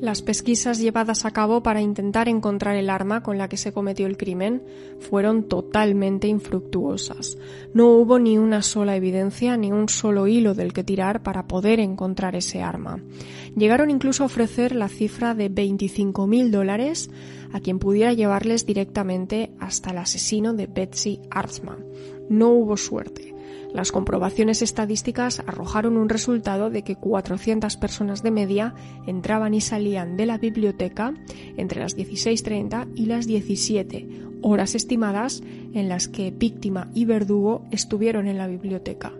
Las 0.02 0.20
pesquisas 0.20 0.80
llevadas 0.80 1.24
a 1.24 1.30
cabo 1.30 1.62
para 1.62 1.80
intentar 1.80 2.28
encontrar 2.28 2.74
el 2.74 2.90
arma 2.90 3.22
con 3.22 3.38
la 3.38 3.48
que 3.48 3.56
se 3.56 3.72
cometió 3.72 4.08
el 4.08 4.16
crimen 4.16 4.60
fueron 4.98 5.44
totalmente 5.44 6.26
infructuosas. 6.26 7.38
No 7.72 7.86
hubo 7.90 8.18
ni 8.18 8.36
una 8.36 8.62
sola 8.62 8.96
evidencia 8.96 9.56
ni 9.56 9.70
un 9.70 9.88
solo 9.88 10.26
hilo 10.26 10.54
del 10.54 10.72
que 10.72 10.82
tirar 10.82 11.22
para 11.22 11.46
poder 11.46 11.78
encontrar 11.78 12.34
ese 12.34 12.62
arma. 12.62 13.00
Llegaron 13.54 13.90
incluso 13.90 14.24
a 14.24 14.26
ofrecer 14.26 14.74
la 14.74 14.88
cifra 14.88 15.36
de 15.36 15.48
25.000 15.48 16.50
dólares 16.50 17.08
a 17.52 17.60
quien 17.60 17.78
pudiera 17.78 18.12
llevarles 18.12 18.66
directamente 18.66 19.52
hasta 19.60 19.92
el 19.92 19.98
asesino 19.98 20.52
de 20.52 20.66
Betsy 20.66 21.20
Artsma. 21.30 21.78
No 22.28 22.48
hubo 22.48 22.76
suerte. 22.76 23.31
Las 23.72 23.90
comprobaciones 23.90 24.60
estadísticas 24.60 25.40
arrojaron 25.46 25.96
un 25.96 26.08
resultado 26.08 26.68
de 26.68 26.82
que 26.82 26.96
400 26.96 27.76
personas 27.78 28.22
de 28.22 28.30
media 28.30 28.74
entraban 29.06 29.54
y 29.54 29.60
salían 29.60 30.16
de 30.16 30.26
la 30.26 30.36
biblioteca 30.36 31.14
entre 31.56 31.80
las 31.80 31.96
16.30 31.96 32.88
y 32.94 33.06
las 33.06 33.26
17, 33.26 34.08
horas 34.42 34.74
estimadas 34.74 35.42
en 35.72 35.88
las 35.88 36.08
que 36.08 36.30
víctima 36.30 36.90
y 36.94 37.06
verdugo 37.06 37.64
estuvieron 37.70 38.28
en 38.28 38.36
la 38.36 38.46
biblioteca. 38.46 39.12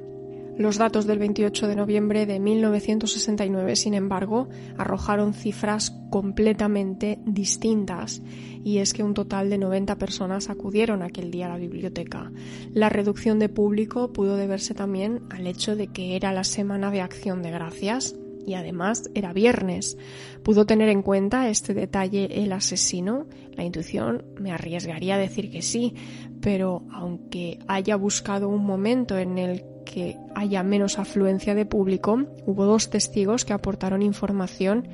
Los 0.58 0.76
datos 0.76 1.06
del 1.06 1.18
28 1.18 1.66
de 1.66 1.76
noviembre 1.76 2.26
de 2.26 2.38
1969, 2.38 3.74
sin 3.74 3.94
embargo, 3.94 4.48
arrojaron 4.76 5.32
cifras 5.32 5.98
completamente 6.10 7.18
distintas 7.24 8.20
y 8.62 8.78
es 8.78 8.92
que 8.92 9.02
un 9.02 9.14
total 9.14 9.48
de 9.48 9.56
90 9.56 9.96
personas 9.96 10.50
acudieron 10.50 11.02
aquel 11.02 11.30
día 11.30 11.46
a 11.46 11.50
la 11.50 11.56
biblioteca. 11.56 12.30
La 12.74 12.90
reducción 12.90 13.38
de 13.38 13.48
público 13.48 14.12
pudo 14.12 14.36
deberse 14.36 14.74
también 14.74 15.22
al 15.30 15.46
hecho 15.46 15.74
de 15.74 15.88
que 15.88 16.16
era 16.16 16.32
la 16.32 16.44
semana 16.44 16.90
de 16.90 17.00
acción 17.00 17.42
de 17.42 17.50
gracias 17.50 18.14
y 18.46 18.54
además 18.54 19.10
era 19.14 19.32
viernes. 19.32 19.96
¿Pudo 20.42 20.66
tener 20.66 20.88
en 20.88 21.02
cuenta 21.02 21.48
este 21.48 21.74
detalle 21.74 22.42
el 22.42 22.52
asesino? 22.52 23.26
La 23.54 23.64
intuición 23.64 24.24
me 24.38 24.52
arriesgaría 24.52 25.14
a 25.14 25.18
decir 25.18 25.50
que 25.50 25.62
sí, 25.62 25.94
pero 26.40 26.84
aunque 26.92 27.58
haya 27.68 27.96
buscado 27.96 28.48
un 28.48 28.64
momento 28.64 29.16
en 29.18 29.38
el 29.38 29.64
que 29.84 30.16
haya 30.34 30.62
menos 30.62 30.98
afluencia 30.98 31.54
de 31.54 31.66
público, 31.66 32.24
hubo 32.46 32.64
dos 32.64 32.90
testigos 32.90 33.44
que 33.44 33.52
aportaron 33.52 34.02
información 34.02 34.88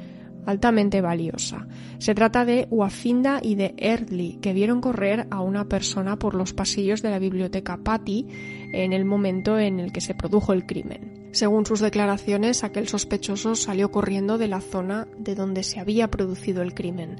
altamente 0.46 1.00
valiosa. 1.00 1.66
Se 1.98 2.14
trata 2.14 2.44
de 2.44 2.66
Wafinda 2.70 3.40
y 3.42 3.54
de 3.54 3.74
Erdly, 3.76 4.38
que 4.40 4.54
vieron 4.54 4.80
correr 4.80 5.26
a 5.30 5.40
una 5.42 5.66
persona 5.66 6.18
por 6.18 6.34
los 6.34 6.54
pasillos 6.54 7.02
de 7.02 7.10
la 7.10 7.18
biblioteca 7.18 7.76
Patty 7.76 8.26
en 8.72 8.92
el 8.92 9.04
momento 9.04 9.58
en 9.58 9.78
el 9.78 9.92
que 9.92 10.00
se 10.00 10.14
produjo 10.14 10.52
el 10.52 10.64
crimen. 10.64 11.28
Según 11.32 11.66
sus 11.66 11.80
declaraciones, 11.80 12.64
aquel 12.64 12.88
sospechoso 12.88 13.54
salió 13.54 13.90
corriendo 13.90 14.38
de 14.38 14.48
la 14.48 14.62
zona 14.62 15.06
de 15.18 15.34
donde 15.34 15.62
se 15.62 15.80
había 15.80 16.08
producido 16.08 16.62
el 16.62 16.72
crimen 16.72 17.16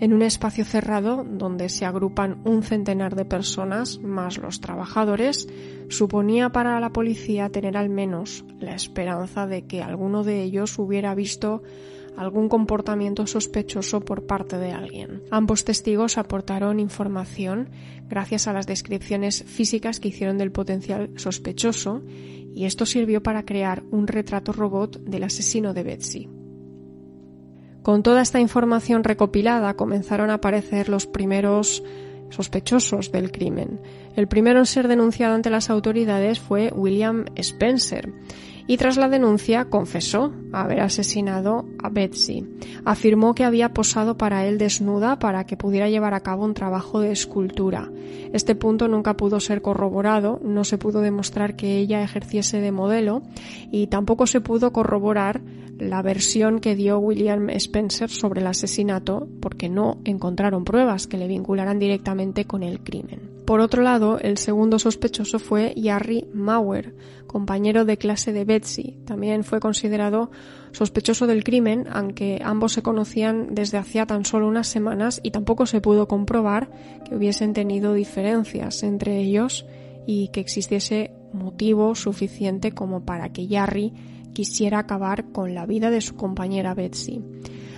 en 0.00 0.12
un 0.12 0.22
espacio 0.22 0.64
cerrado 0.64 1.24
donde 1.24 1.68
se 1.68 1.84
agrupan 1.84 2.40
un 2.44 2.62
centenar 2.62 3.16
de 3.16 3.24
personas 3.24 3.98
más 3.98 4.38
los 4.38 4.60
trabajadores, 4.60 5.48
suponía 5.88 6.50
para 6.50 6.78
la 6.80 6.90
policía 6.90 7.48
tener 7.48 7.76
al 7.76 7.88
menos 7.88 8.44
la 8.60 8.74
esperanza 8.74 9.46
de 9.46 9.66
que 9.66 9.82
alguno 9.82 10.24
de 10.24 10.42
ellos 10.42 10.78
hubiera 10.78 11.14
visto 11.14 11.62
algún 12.16 12.48
comportamiento 12.48 13.26
sospechoso 13.26 14.00
por 14.00 14.26
parte 14.26 14.58
de 14.58 14.72
alguien. 14.72 15.22
Ambos 15.30 15.64
testigos 15.64 16.18
aportaron 16.18 16.80
información 16.80 17.70
gracias 18.08 18.48
a 18.48 18.52
las 18.52 18.66
descripciones 18.66 19.44
físicas 19.44 20.00
que 20.00 20.08
hicieron 20.08 20.36
del 20.36 20.50
potencial 20.50 21.10
sospechoso 21.16 22.02
y 22.54 22.64
esto 22.64 22.86
sirvió 22.86 23.22
para 23.22 23.44
crear 23.44 23.84
un 23.90 24.08
retrato 24.08 24.52
robot 24.52 24.98
del 25.00 25.22
asesino 25.24 25.74
de 25.74 25.82
Betsy. 25.84 26.37
Con 27.88 28.02
toda 28.02 28.20
esta 28.20 28.38
información 28.38 29.02
recopilada 29.02 29.72
comenzaron 29.72 30.28
a 30.28 30.34
aparecer 30.34 30.90
los 30.90 31.06
primeros 31.06 31.82
sospechosos 32.28 33.10
del 33.12 33.32
crimen. 33.32 33.80
El 34.14 34.28
primero 34.28 34.58
en 34.58 34.66
ser 34.66 34.88
denunciado 34.88 35.34
ante 35.34 35.48
las 35.48 35.70
autoridades 35.70 36.38
fue 36.38 36.70
William 36.76 37.24
Spencer 37.36 38.12
y 38.66 38.76
tras 38.76 38.98
la 38.98 39.08
denuncia 39.08 39.64
confesó 39.70 40.34
haber 40.52 40.80
asesinado 40.80 41.64
a 41.82 41.88
Betsy. 41.88 42.46
Afirmó 42.84 43.34
que 43.34 43.44
había 43.44 43.72
posado 43.72 44.18
para 44.18 44.46
él 44.46 44.58
desnuda 44.58 45.18
para 45.18 45.44
que 45.44 45.56
pudiera 45.56 45.88
llevar 45.88 46.12
a 46.12 46.20
cabo 46.20 46.44
un 46.44 46.52
trabajo 46.52 47.00
de 47.00 47.10
escultura. 47.10 47.90
Este 48.34 48.54
punto 48.54 48.88
nunca 48.88 49.16
pudo 49.16 49.40
ser 49.40 49.62
corroborado, 49.62 50.38
no 50.44 50.64
se 50.64 50.76
pudo 50.76 51.00
demostrar 51.00 51.56
que 51.56 51.78
ella 51.78 52.02
ejerciese 52.02 52.60
de 52.60 52.70
modelo 52.70 53.22
y 53.70 53.86
tampoco 53.86 54.26
se 54.26 54.42
pudo 54.42 54.74
corroborar 54.74 55.40
la 55.78 56.02
versión 56.02 56.60
que 56.60 56.76
dio 56.76 56.98
William 56.98 57.50
Spencer 57.50 58.10
sobre 58.10 58.40
el 58.40 58.46
asesinato 58.46 59.28
porque 59.40 59.68
no 59.68 59.98
encontraron 60.04 60.64
pruebas 60.64 61.06
que 61.06 61.18
le 61.18 61.28
vincularan 61.28 61.78
directamente 61.78 62.44
con 62.44 62.62
el 62.62 62.80
crimen. 62.80 63.38
Por 63.46 63.60
otro 63.60 63.82
lado, 63.82 64.18
el 64.18 64.36
segundo 64.36 64.78
sospechoso 64.78 65.38
fue 65.38 65.72
Yarry 65.74 66.26
Mauer, 66.34 66.94
compañero 67.26 67.86
de 67.86 67.96
clase 67.96 68.32
de 68.34 68.44
Betsy. 68.44 68.98
También 69.06 69.42
fue 69.42 69.58
considerado 69.58 70.30
sospechoso 70.72 71.26
del 71.26 71.44
crimen, 71.44 71.86
aunque 71.90 72.40
ambos 72.44 72.74
se 72.74 72.82
conocían 72.82 73.54
desde 73.54 73.78
hacía 73.78 74.04
tan 74.04 74.26
solo 74.26 74.48
unas 74.48 74.66
semanas 74.66 75.20
y 75.22 75.30
tampoco 75.30 75.64
se 75.64 75.80
pudo 75.80 76.08
comprobar 76.08 76.70
que 77.08 77.16
hubiesen 77.16 77.54
tenido 77.54 77.94
diferencias 77.94 78.82
entre 78.82 79.18
ellos 79.18 79.64
y 80.06 80.28
que 80.28 80.40
existiese 80.40 81.12
motivo 81.32 81.94
suficiente 81.94 82.72
como 82.72 83.04
para 83.06 83.30
que 83.30 83.46
Yarry 83.46 83.94
quisiera 84.38 84.78
acabar 84.78 85.32
con 85.32 85.52
la 85.52 85.66
vida 85.66 85.90
de 85.90 86.00
su 86.00 86.14
compañera 86.14 86.72
Betsy. 86.72 87.20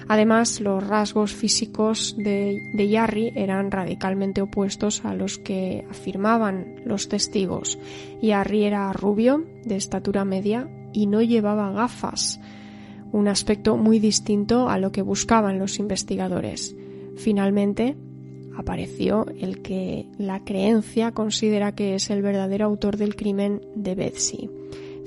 Además, 0.08 0.60
los 0.60 0.86
rasgos 0.86 1.32
físicos 1.32 2.14
de, 2.18 2.60
de 2.74 2.88
Yarry 2.90 3.32
eran 3.34 3.70
radicalmente 3.70 4.42
opuestos 4.42 5.02
a 5.06 5.14
los 5.14 5.38
que 5.38 5.86
afirmaban 5.88 6.82
los 6.84 7.08
testigos. 7.08 7.78
Yarry 8.20 8.64
era 8.64 8.92
rubio, 8.92 9.46
de 9.64 9.76
estatura 9.76 10.26
media, 10.26 10.68
y 10.92 11.06
no 11.06 11.22
llevaba 11.22 11.72
gafas, 11.72 12.38
un 13.10 13.26
aspecto 13.26 13.78
muy 13.78 13.98
distinto 13.98 14.68
a 14.68 14.76
lo 14.76 14.92
que 14.92 15.00
buscaban 15.00 15.58
los 15.58 15.78
investigadores. 15.78 16.76
Finalmente, 17.16 17.96
apareció 18.54 19.24
el 19.40 19.62
que 19.62 20.10
la 20.18 20.44
creencia 20.44 21.12
considera 21.12 21.74
que 21.74 21.94
es 21.94 22.10
el 22.10 22.20
verdadero 22.20 22.66
autor 22.66 22.98
del 22.98 23.16
crimen 23.16 23.62
de 23.76 23.94
Betsy 23.94 24.59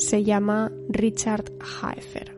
se 0.03 0.23
llama 0.23 0.71
Richard 0.89 1.51
Haefer. 1.59 2.37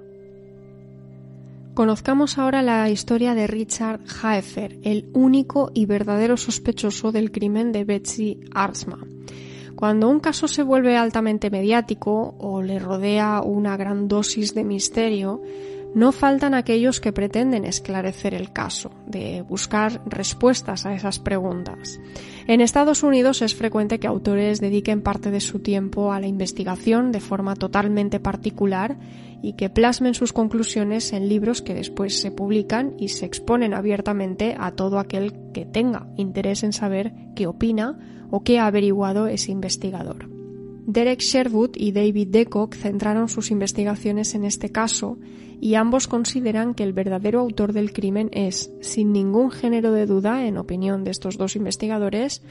Conozcamos 1.73 2.37
ahora 2.37 2.61
la 2.61 2.89
historia 2.89 3.33
de 3.35 3.47
Richard 3.47 3.99
Haefer, 4.21 4.79
el 4.83 5.09
único 5.13 5.71
y 5.73 5.85
verdadero 5.85 6.37
sospechoso 6.37 7.11
del 7.11 7.31
crimen 7.31 7.71
de 7.73 7.83
Betsy 7.83 8.39
Arsma. 8.53 8.99
Cuando 9.75 10.07
un 10.07 10.21
caso 10.21 10.47
se 10.47 10.63
vuelve 10.63 10.95
altamente 10.95 11.49
mediático 11.49 12.35
o 12.39 12.61
le 12.61 12.79
rodea 12.79 13.41
una 13.41 13.75
gran 13.75 14.07
dosis 14.07 14.53
de 14.55 14.63
misterio, 14.63 15.41
no 15.95 16.11
faltan 16.11 16.53
aquellos 16.53 16.99
que 16.99 17.13
pretenden 17.13 17.63
esclarecer 17.63 18.33
el 18.33 18.51
caso, 18.51 18.91
de 19.07 19.41
buscar 19.41 20.01
respuestas 20.05 20.85
a 20.85 20.93
esas 20.93 21.19
preguntas. 21.19 22.01
En 22.47 22.59
Estados 22.59 23.01
Unidos 23.01 23.41
es 23.41 23.55
frecuente 23.55 23.97
que 23.97 24.05
autores 24.05 24.59
dediquen 24.59 25.01
parte 25.01 25.31
de 25.31 25.39
su 25.39 25.59
tiempo 25.59 26.11
a 26.11 26.19
la 26.19 26.27
investigación 26.27 27.13
de 27.13 27.21
forma 27.21 27.55
totalmente 27.55 28.19
particular 28.19 28.97
y 29.41 29.53
que 29.53 29.69
plasmen 29.69 30.15
sus 30.15 30.33
conclusiones 30.33 31.13
en 31.13 31.29
libros 31.29 31.61
que 31.61 31.73
después 31.73 32.19
se 32.19 32.29
publican 32.29 32.93
y 32.99 33.07
se 33.07 33.25
exponen 33.25 33.73
abiertamente 33.73 34.55
a 34.59 34.71
todo 34.71 34.99
aquel 34.99 35.33
que 35.53 35.65
tenga 35.65 36.07
interés 36.17 36.63
en 36.63 36.73
saber 36.73 37.13
qué 37.35 37.47
opina 37.47 37.97
o 38.31 38.43
qué 38.43 38.59
ha 38.59 38.67
averiguado 38.67 39.27
ese 39.27 39.53
investigador. 39.53 40.34
Derek 40.87 41.19
Sherwood 41.19 41.71
y 41.75 41.91
David 41.91 42.27
Decock 42.27 42.75
centraron 42.75 43.27
sus 43.27 43.49
investigaciones 43.49 44.35
en 44.35 44.45
este 44.45 44.71
caso 44.71 45.17
y 45.59 45.75
ambos 45.75 46.07
consideran 46.07 46.75
que 46.75 46.83
el 46.83 46.93
verdadero 46.93 47.39
autor 47.39 47.73
del 47.73 47.91
crimen 47.91 48.29
es, 48.33 48.71
sin 48.81 49.11
ningún 49.11 49.49
género 49.49 49.91
de 49.91 50.05
duda, 50.05 50.45
en 50.45 50.57
opinión 50.57 51.03
de 51.03 51.11
estos 51.11 51.37
dos 51.37 51.55
investigadores, 51.55 52.43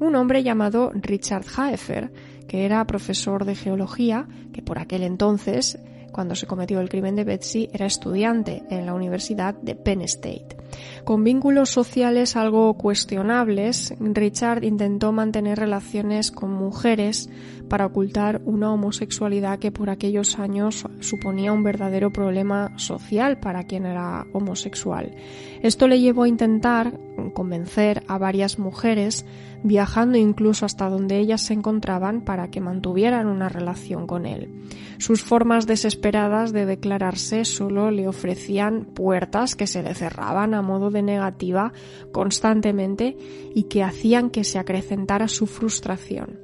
un 0.00 0.14
hombre 0.16 0.42
llamado 0.42 0.92
Richard 0.94 1.44
Haefer, 1.56 2.10
que 2.48 2.64
era 2.64 2.86
profesor 2.86 3.44
de 3.44 3.54
geología, 3.54 4.28
que 4.52 4.62
por 4.62 4.78
aquel 4.78 5.02
entonces 5.02 5.78
cuando 6.14 6.36
se 6.36 6.46
cometió 6.46 6.80
el 6.80 6.88
crimen 6.88 7.16
de 7.16 7.24
Betsy, 7.24 7.68
era 7.72 7.86
estudiante 7.86 8.62
en 8.70 8.86
la 8.86 8.94
Universidad 8.94 9.52
de 9.54 9.74
Penn 9.74 10.00
State. 10.02 10.56
Con 11.04 11.24
vínculos 11.24 11.70
sociales 11.70 12.36
algo 12.36 12.74
cuestionables, 12.74 13.92
Richard 13.98 14.62
intentó 14.62 15.10
mantener 15.10 15.58
relaciones 15.58 16.30
con 16.30 16.52
mujeres 16.52 17.28
para 17.68 17.86
ocultar 17.86 18.40
una 18.44 18.72
homosexualidad 18.72 19.58
que 19.58 19.72
por 19.72 19.90
aquellos 19.90 20.38
años 20.38 20.84
suponía 21.00 21.52
un 21.52 21.62
verdadero 21.62 22.12
problema 22.12 22.72
social 22.78 23.38
para 23.38 23.64
quien 23.64 23.86
era 23.86 24.26
homosexual. 24.32 25.14
Esto 25.62 25.88
le 25.88 26.00
llevó 26.00 26.24
a 26.24 26.28
intentar 26.28 26.98
convencer 27.32 28.02
a 28.08 28.18
varias 28.18 28.58
mujeres, 28.58 29.24
viajando 29.62 30.18
incluso 30.18 30.66
hasta 30.66 30.88
donde 30.88 31.18
ellas 31.18 31.42
se 31.42 31.54
encontraban 31.54 32.22
para 32.22 32.48
que 32.48 32.60
mantuvieran 32.60 33.28
una 33.28 33.48
relación 33.48 34.06
con 34.06 34.26
él. 34.26 34.62
Sus 34.98 35.22
formas 35.22 35.66
desesperadas 35.66 36.52
de 36.52 36.66
declararse 36.66 37.44
solo 37.44 37.90
le 37.90 38.08
ofrecían 38.08 38.84
puertas 38.84 39.56
que 39.56 39.66
se 39.66 39.82
le 39.82 39.94
cerraban 39.94 40.54
a 40.54 40.62
modo 40.62 40.90
de 40.90 41.02
negativa 41.02 41.72
constantemente 42.12 43.16
y 43.54 43.64
que 43.64 43.82
hacían 43.82 44.30
que 44.30 44.44
se 44.44 44.58
acrecentara 44.58 45.28
su 45.28 45.46
frustración. 45.46 46.40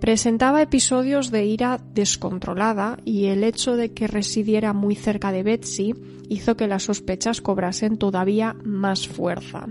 Presentaba 0.00 0.62
episodios 0.62 1.30
de 1.30 1.44
ira 1.44 1.80
descontrolada 1.92 2.98
y 3.04 3.26
el 3.26 3.42
hecho 3.42 3.76
de 3.76 3.92
que 3.92 4.06
residiera 4.06 4.72
muy 4.72 4.94
cerca 4.94 5.32
de 5.32 5.42
Betsy 5.42 5.94
hizo 6.28 6.56
que 6.56 6.68
las 6.68 6.84
sospechas 6.84 7.40
cobrasen 7.40 7.98
todavía 7.98 8.54
más 8.64 9.08
fuerza. 9.08 9.66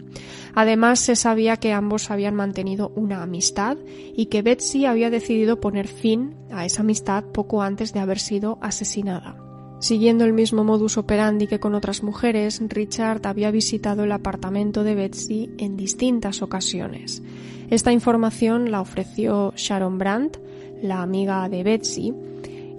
Además, 0.53 0.99
se 0.99 1.15
sabía 1.15 1.57
que 1.57 1.71
ambos 1.71 2.11
habían 2.11 2.35
mantenido 2.35 2.91
una 2.95 3.23
amistad 3.23 3.77
y 4.15 4.25
que 4.25 4.41
Betsy 4.41 4.85
había 4.85 5.09
decidido 5.09 5.61
poner 5.61 5.87
fin 5.87 6.35
a 6.51 6.65
esa 6.65 6.81
amistad 6.81 7.23
poco 7.23 7.61
antes 7.61 7.93
de 7.93 7.99
haber 7.99 8.19
sido 8.19 8.57
asesinada. 8.61 9.46
Siguiendo 9.79 10.25
el 10.25 10.33
mismo 10.33 10.63
modus 10.63 10.97
operandi 10.97 11.45
que 11.45 11.59
con 11.59 11.75
otras 11.75 12.01
mujeres, 12.01 12.61
Richard 12.67 13.27
había 13.27 13.51
visitado 13.51 14.03
el 14.03 14.11
apartamento 14.11 14.83
de 14.83 14.95
Betsy 14.95 15.51
en 15.59 15.77
distintas 15.77 16.41
ocasiones. 16.41 17.21
Esta 17.69 17.91
información 17.91 18.71
la 18.71 18.81
ofreció 18.81 19.53
Sharon 19.55 19.99
Brandt, 19.99 20.37
la 20.81 21.03
amiga 21.03 21.47
de 21.47 21.63
Betsy, 21.63 22.13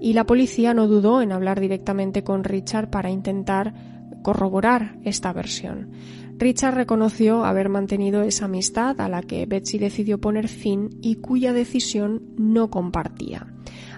y 0.01 0.13
la 0.13 0.25
policía 0.25 0.75
no 0.75 0.89
dudó 0.89 1.23
en 1.23 1.31
hablar 1.31 1.61
directamente 1.61 2.25
con 2.25 2.43
Richard 2.43 2.91
para 2.91 3.11
intentar 3.11 3.75
corroborar 4.23 4.99
esta 5.05 5.33
versión. 5.33 5.91
Richard 6.37 6.75
reconoció 6.75 7.45
haber 7.45 7.69
mantenido 7.69 8.23
esa 8.23 8.47
amistad 8.47 9.01
a 9.01 9.09
la 9.09 9.23
que 9.23 9.47
Betsy 9.47 9.79
decidió 9.79 10.21
poner 10.21 10.49
fin 10.49 10.91
y 11.01 11.17
cuya 11.17 11.53
decisión 11.53 12.23
no 12.37 12.71
compartía. 12.71 13.47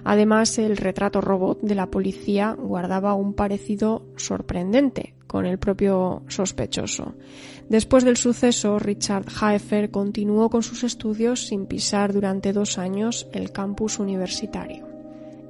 Además, 0.03 0.57
el 0.57 0.77
retrato 0.77 1.21
robot 1.21 1.61
de 1.61 1.75
la 1.75 1.87
policía 1.87 2.55
guardaba 2.57 3.13
un 3.13 3.33
parecido 3.33 4.05
sorprendente 4.15 5.13
con 5.27 5.45
el 5.45 5.59
propio 5.59 6.23
sospechoso. 6.27 7.13
Después 7.69 8.03
del 8.03 8.17
suceso, 8.17 8.79
Richard 8.79 9.27
Haefer 9.39 9.89
continuó 9.89 10.49
con 10.49 10.61
sus 10.61 10.83
estudios 10.83 11.47
sin 11.47 11.67
pisar 11.67 12.11
durante 12.11 12.51
dos 12.51 12.77
años 12.77 13.27
el 13.31 13.51
campus 13.51 13.99
universitario. 13.99 14.91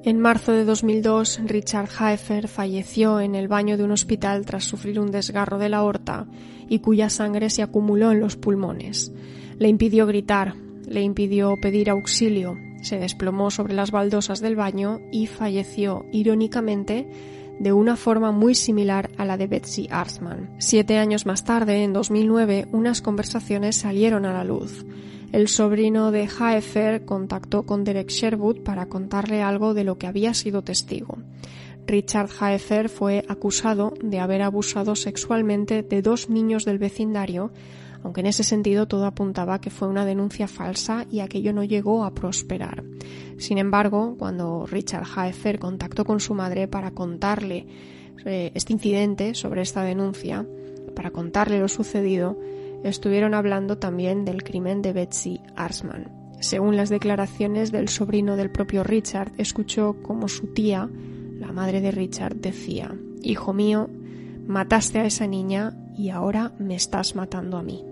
En 0.03 0.19
marzo 0.19 0.51
de 0.51 0.65
2002, 0.65 1.41
Richard 1.45 1.89
Haefer 1.97 2.47
falleció 2.47 3.19
en 3.19 3.35
el 3.35 3.47
baño 3.47 3.77
de 3.77 3.83
un 3.83 3.91
hospital 3.91 4.45
tras 4.45 4.63
sufrir 4.65 4.99
un 4.99 5.11
desgarro 5.11 5.57
de 5.57 5.69
la 5.69 5.77
aorta 5.77 6.27
y 6.69 6.79
cuya 6.79 7.09
sangre 7.09 7.49
se 7.49 7.61
acumuló 7.61 8.11
en 8.11 8.19
los 8.19 8.35
pulmones. 8.35 9.11
Le 9.57 9.67
impidió 9.67 10.07
gritar, 10.07 10.55
le 10.87 11.01
impidió 11.01 11.55
pedir 11.61 11.89
auxilio 11.89 12.55
se 12.81 12.97
desplomó 12.97 13.51
sobre 13.51 13.73
las 13.73 13.91
baldosas 13.91 14.41
del 14.41 14.55
baño 14.55 14.99
y 15.11 15.27
falleció, 15.27 16.05
irónicamente, 16.11 17.07
de 17.59 17.73
una 17.73 17.95
forma 17.95 18.31
muy 18.31 18.55
similar 18.55 19.11
a 19.17 19.25
la 19.25 19.37
de 19.37 19.47
Betsy 19.47 19.87
Arsman. 19.91 20.49
Siete 20.57 20.97
años 20.97 21.25
más 21.25 21.43
tarde, 21.43 21.83
en 21.83 21.93
2009, 21.93 22.67
unas 22.71 23.01
conversaciones 23.01 23.75
salieron 23.75 24.25
a 24.25 24.33
la 24.33 24.43
luz. 24.43 24.85
El 25.31 25.47
sobrino 25.47 26.11
de 26.11 26.27
Haefer 26.27 27.05
contactó 27.05 27.63
con 27.63 27.83
Derek 27.83 28.09
Sherwood 28.09 28.63
para 28.63 28.87
contarle 28.87 29.41
algo 29.41 29.73
de 29.73 29.83
lo 29.83 29.97
que 29.97 30.07
había 30.07 30.33
sido 30.33 30.63
testigo. 30.63 31.19
Richard 31.85 32.29
Haefer 32.39 32.89
fue 32.89 33.23
acusado 33.27 33.93
de 34.01 34.19
haber 34.19 34.41
abusado 34.41 34.95
sexualmente 34.95 35.83
de 35.83 36.01
dos 36.01 36.29
niños 36.29 36.65
del 36.65 36.79
vecindario 36.79 37.51
aunque 38.03 38.21
en 38.21 38.27
ese 38.27 38.43
sentido 38.43 38.87
todo 38.87 39.05
apuntaba 39.05 39.61
que 39.61 39.69
fue 39.69 39.87
una 39.87 40.05
denuncia 40.05 40.47
falsa 40.47 41.05
y 41.11 41.19
aquello 41.19 41.53
no 41.53 41.63
llegó 41.63 42.03
a 42.03 42.13
prosperar. 42.13 42.83
Sin 43.37 43.57
embargo, 43.57 44.15
cuando 44.17 44.65
Richard 44.65 45.05
Haefer 45.15 45.59
contactó 45.59 46.05
con 46.05 46.19
su 46.19 46.33
madre 46.33 46.67
para 46.67 46.91
contarle 46.91 47.67
eh, 48.25 48.51
este 48.53 48.73
incidente 48.73 49.33
sobre 49.35 49.61
esta 49.61 49.83
denuncia, 49.83 50.45
para 50.95 51.11
contarle 51.11 51.59
lo 51.59 51.67
sucedido, 51.67 52.37
estuvieron 52.83 53.33
hablando 53.33 53.77
también 53.77 54.25
del 54.25 54.43
crimen 54.43 54.81
de 54.81 54.93
Betsy 54.93 55.41
Arsman. 55.55 56.11
Según 56.39 56.75
las 56.75 56.89
declaraciones 56.89 57.71
del 57.71 57.87
sobrino 57.87 58.35
del 58.35 58.49
propio 58.49 58.83
Richard, 58.83 59.31
escuchó 59.37 59.97
como 60.01 60.27
su 60.27 60.47
tía, 60.47 60.89
la 61.39 61.51
madre 61.51 61.81
de 61.81 61.91
Richard, 61.91 62.35
decía, 62.35 62.95
Hijo 63.21 63.53
mío, 63.53 63.89
mataste 64.47 64.99
a 64.99 65.05
esa 65.05 65.27
niña 65.27 65.77
y 65.95 66.09
ahora 66.09 66.53
me 66.57 66.75
estás 66.75 67.15
matando 67.15 67.57
a 67.57 67.63
mí. 67.63 67.90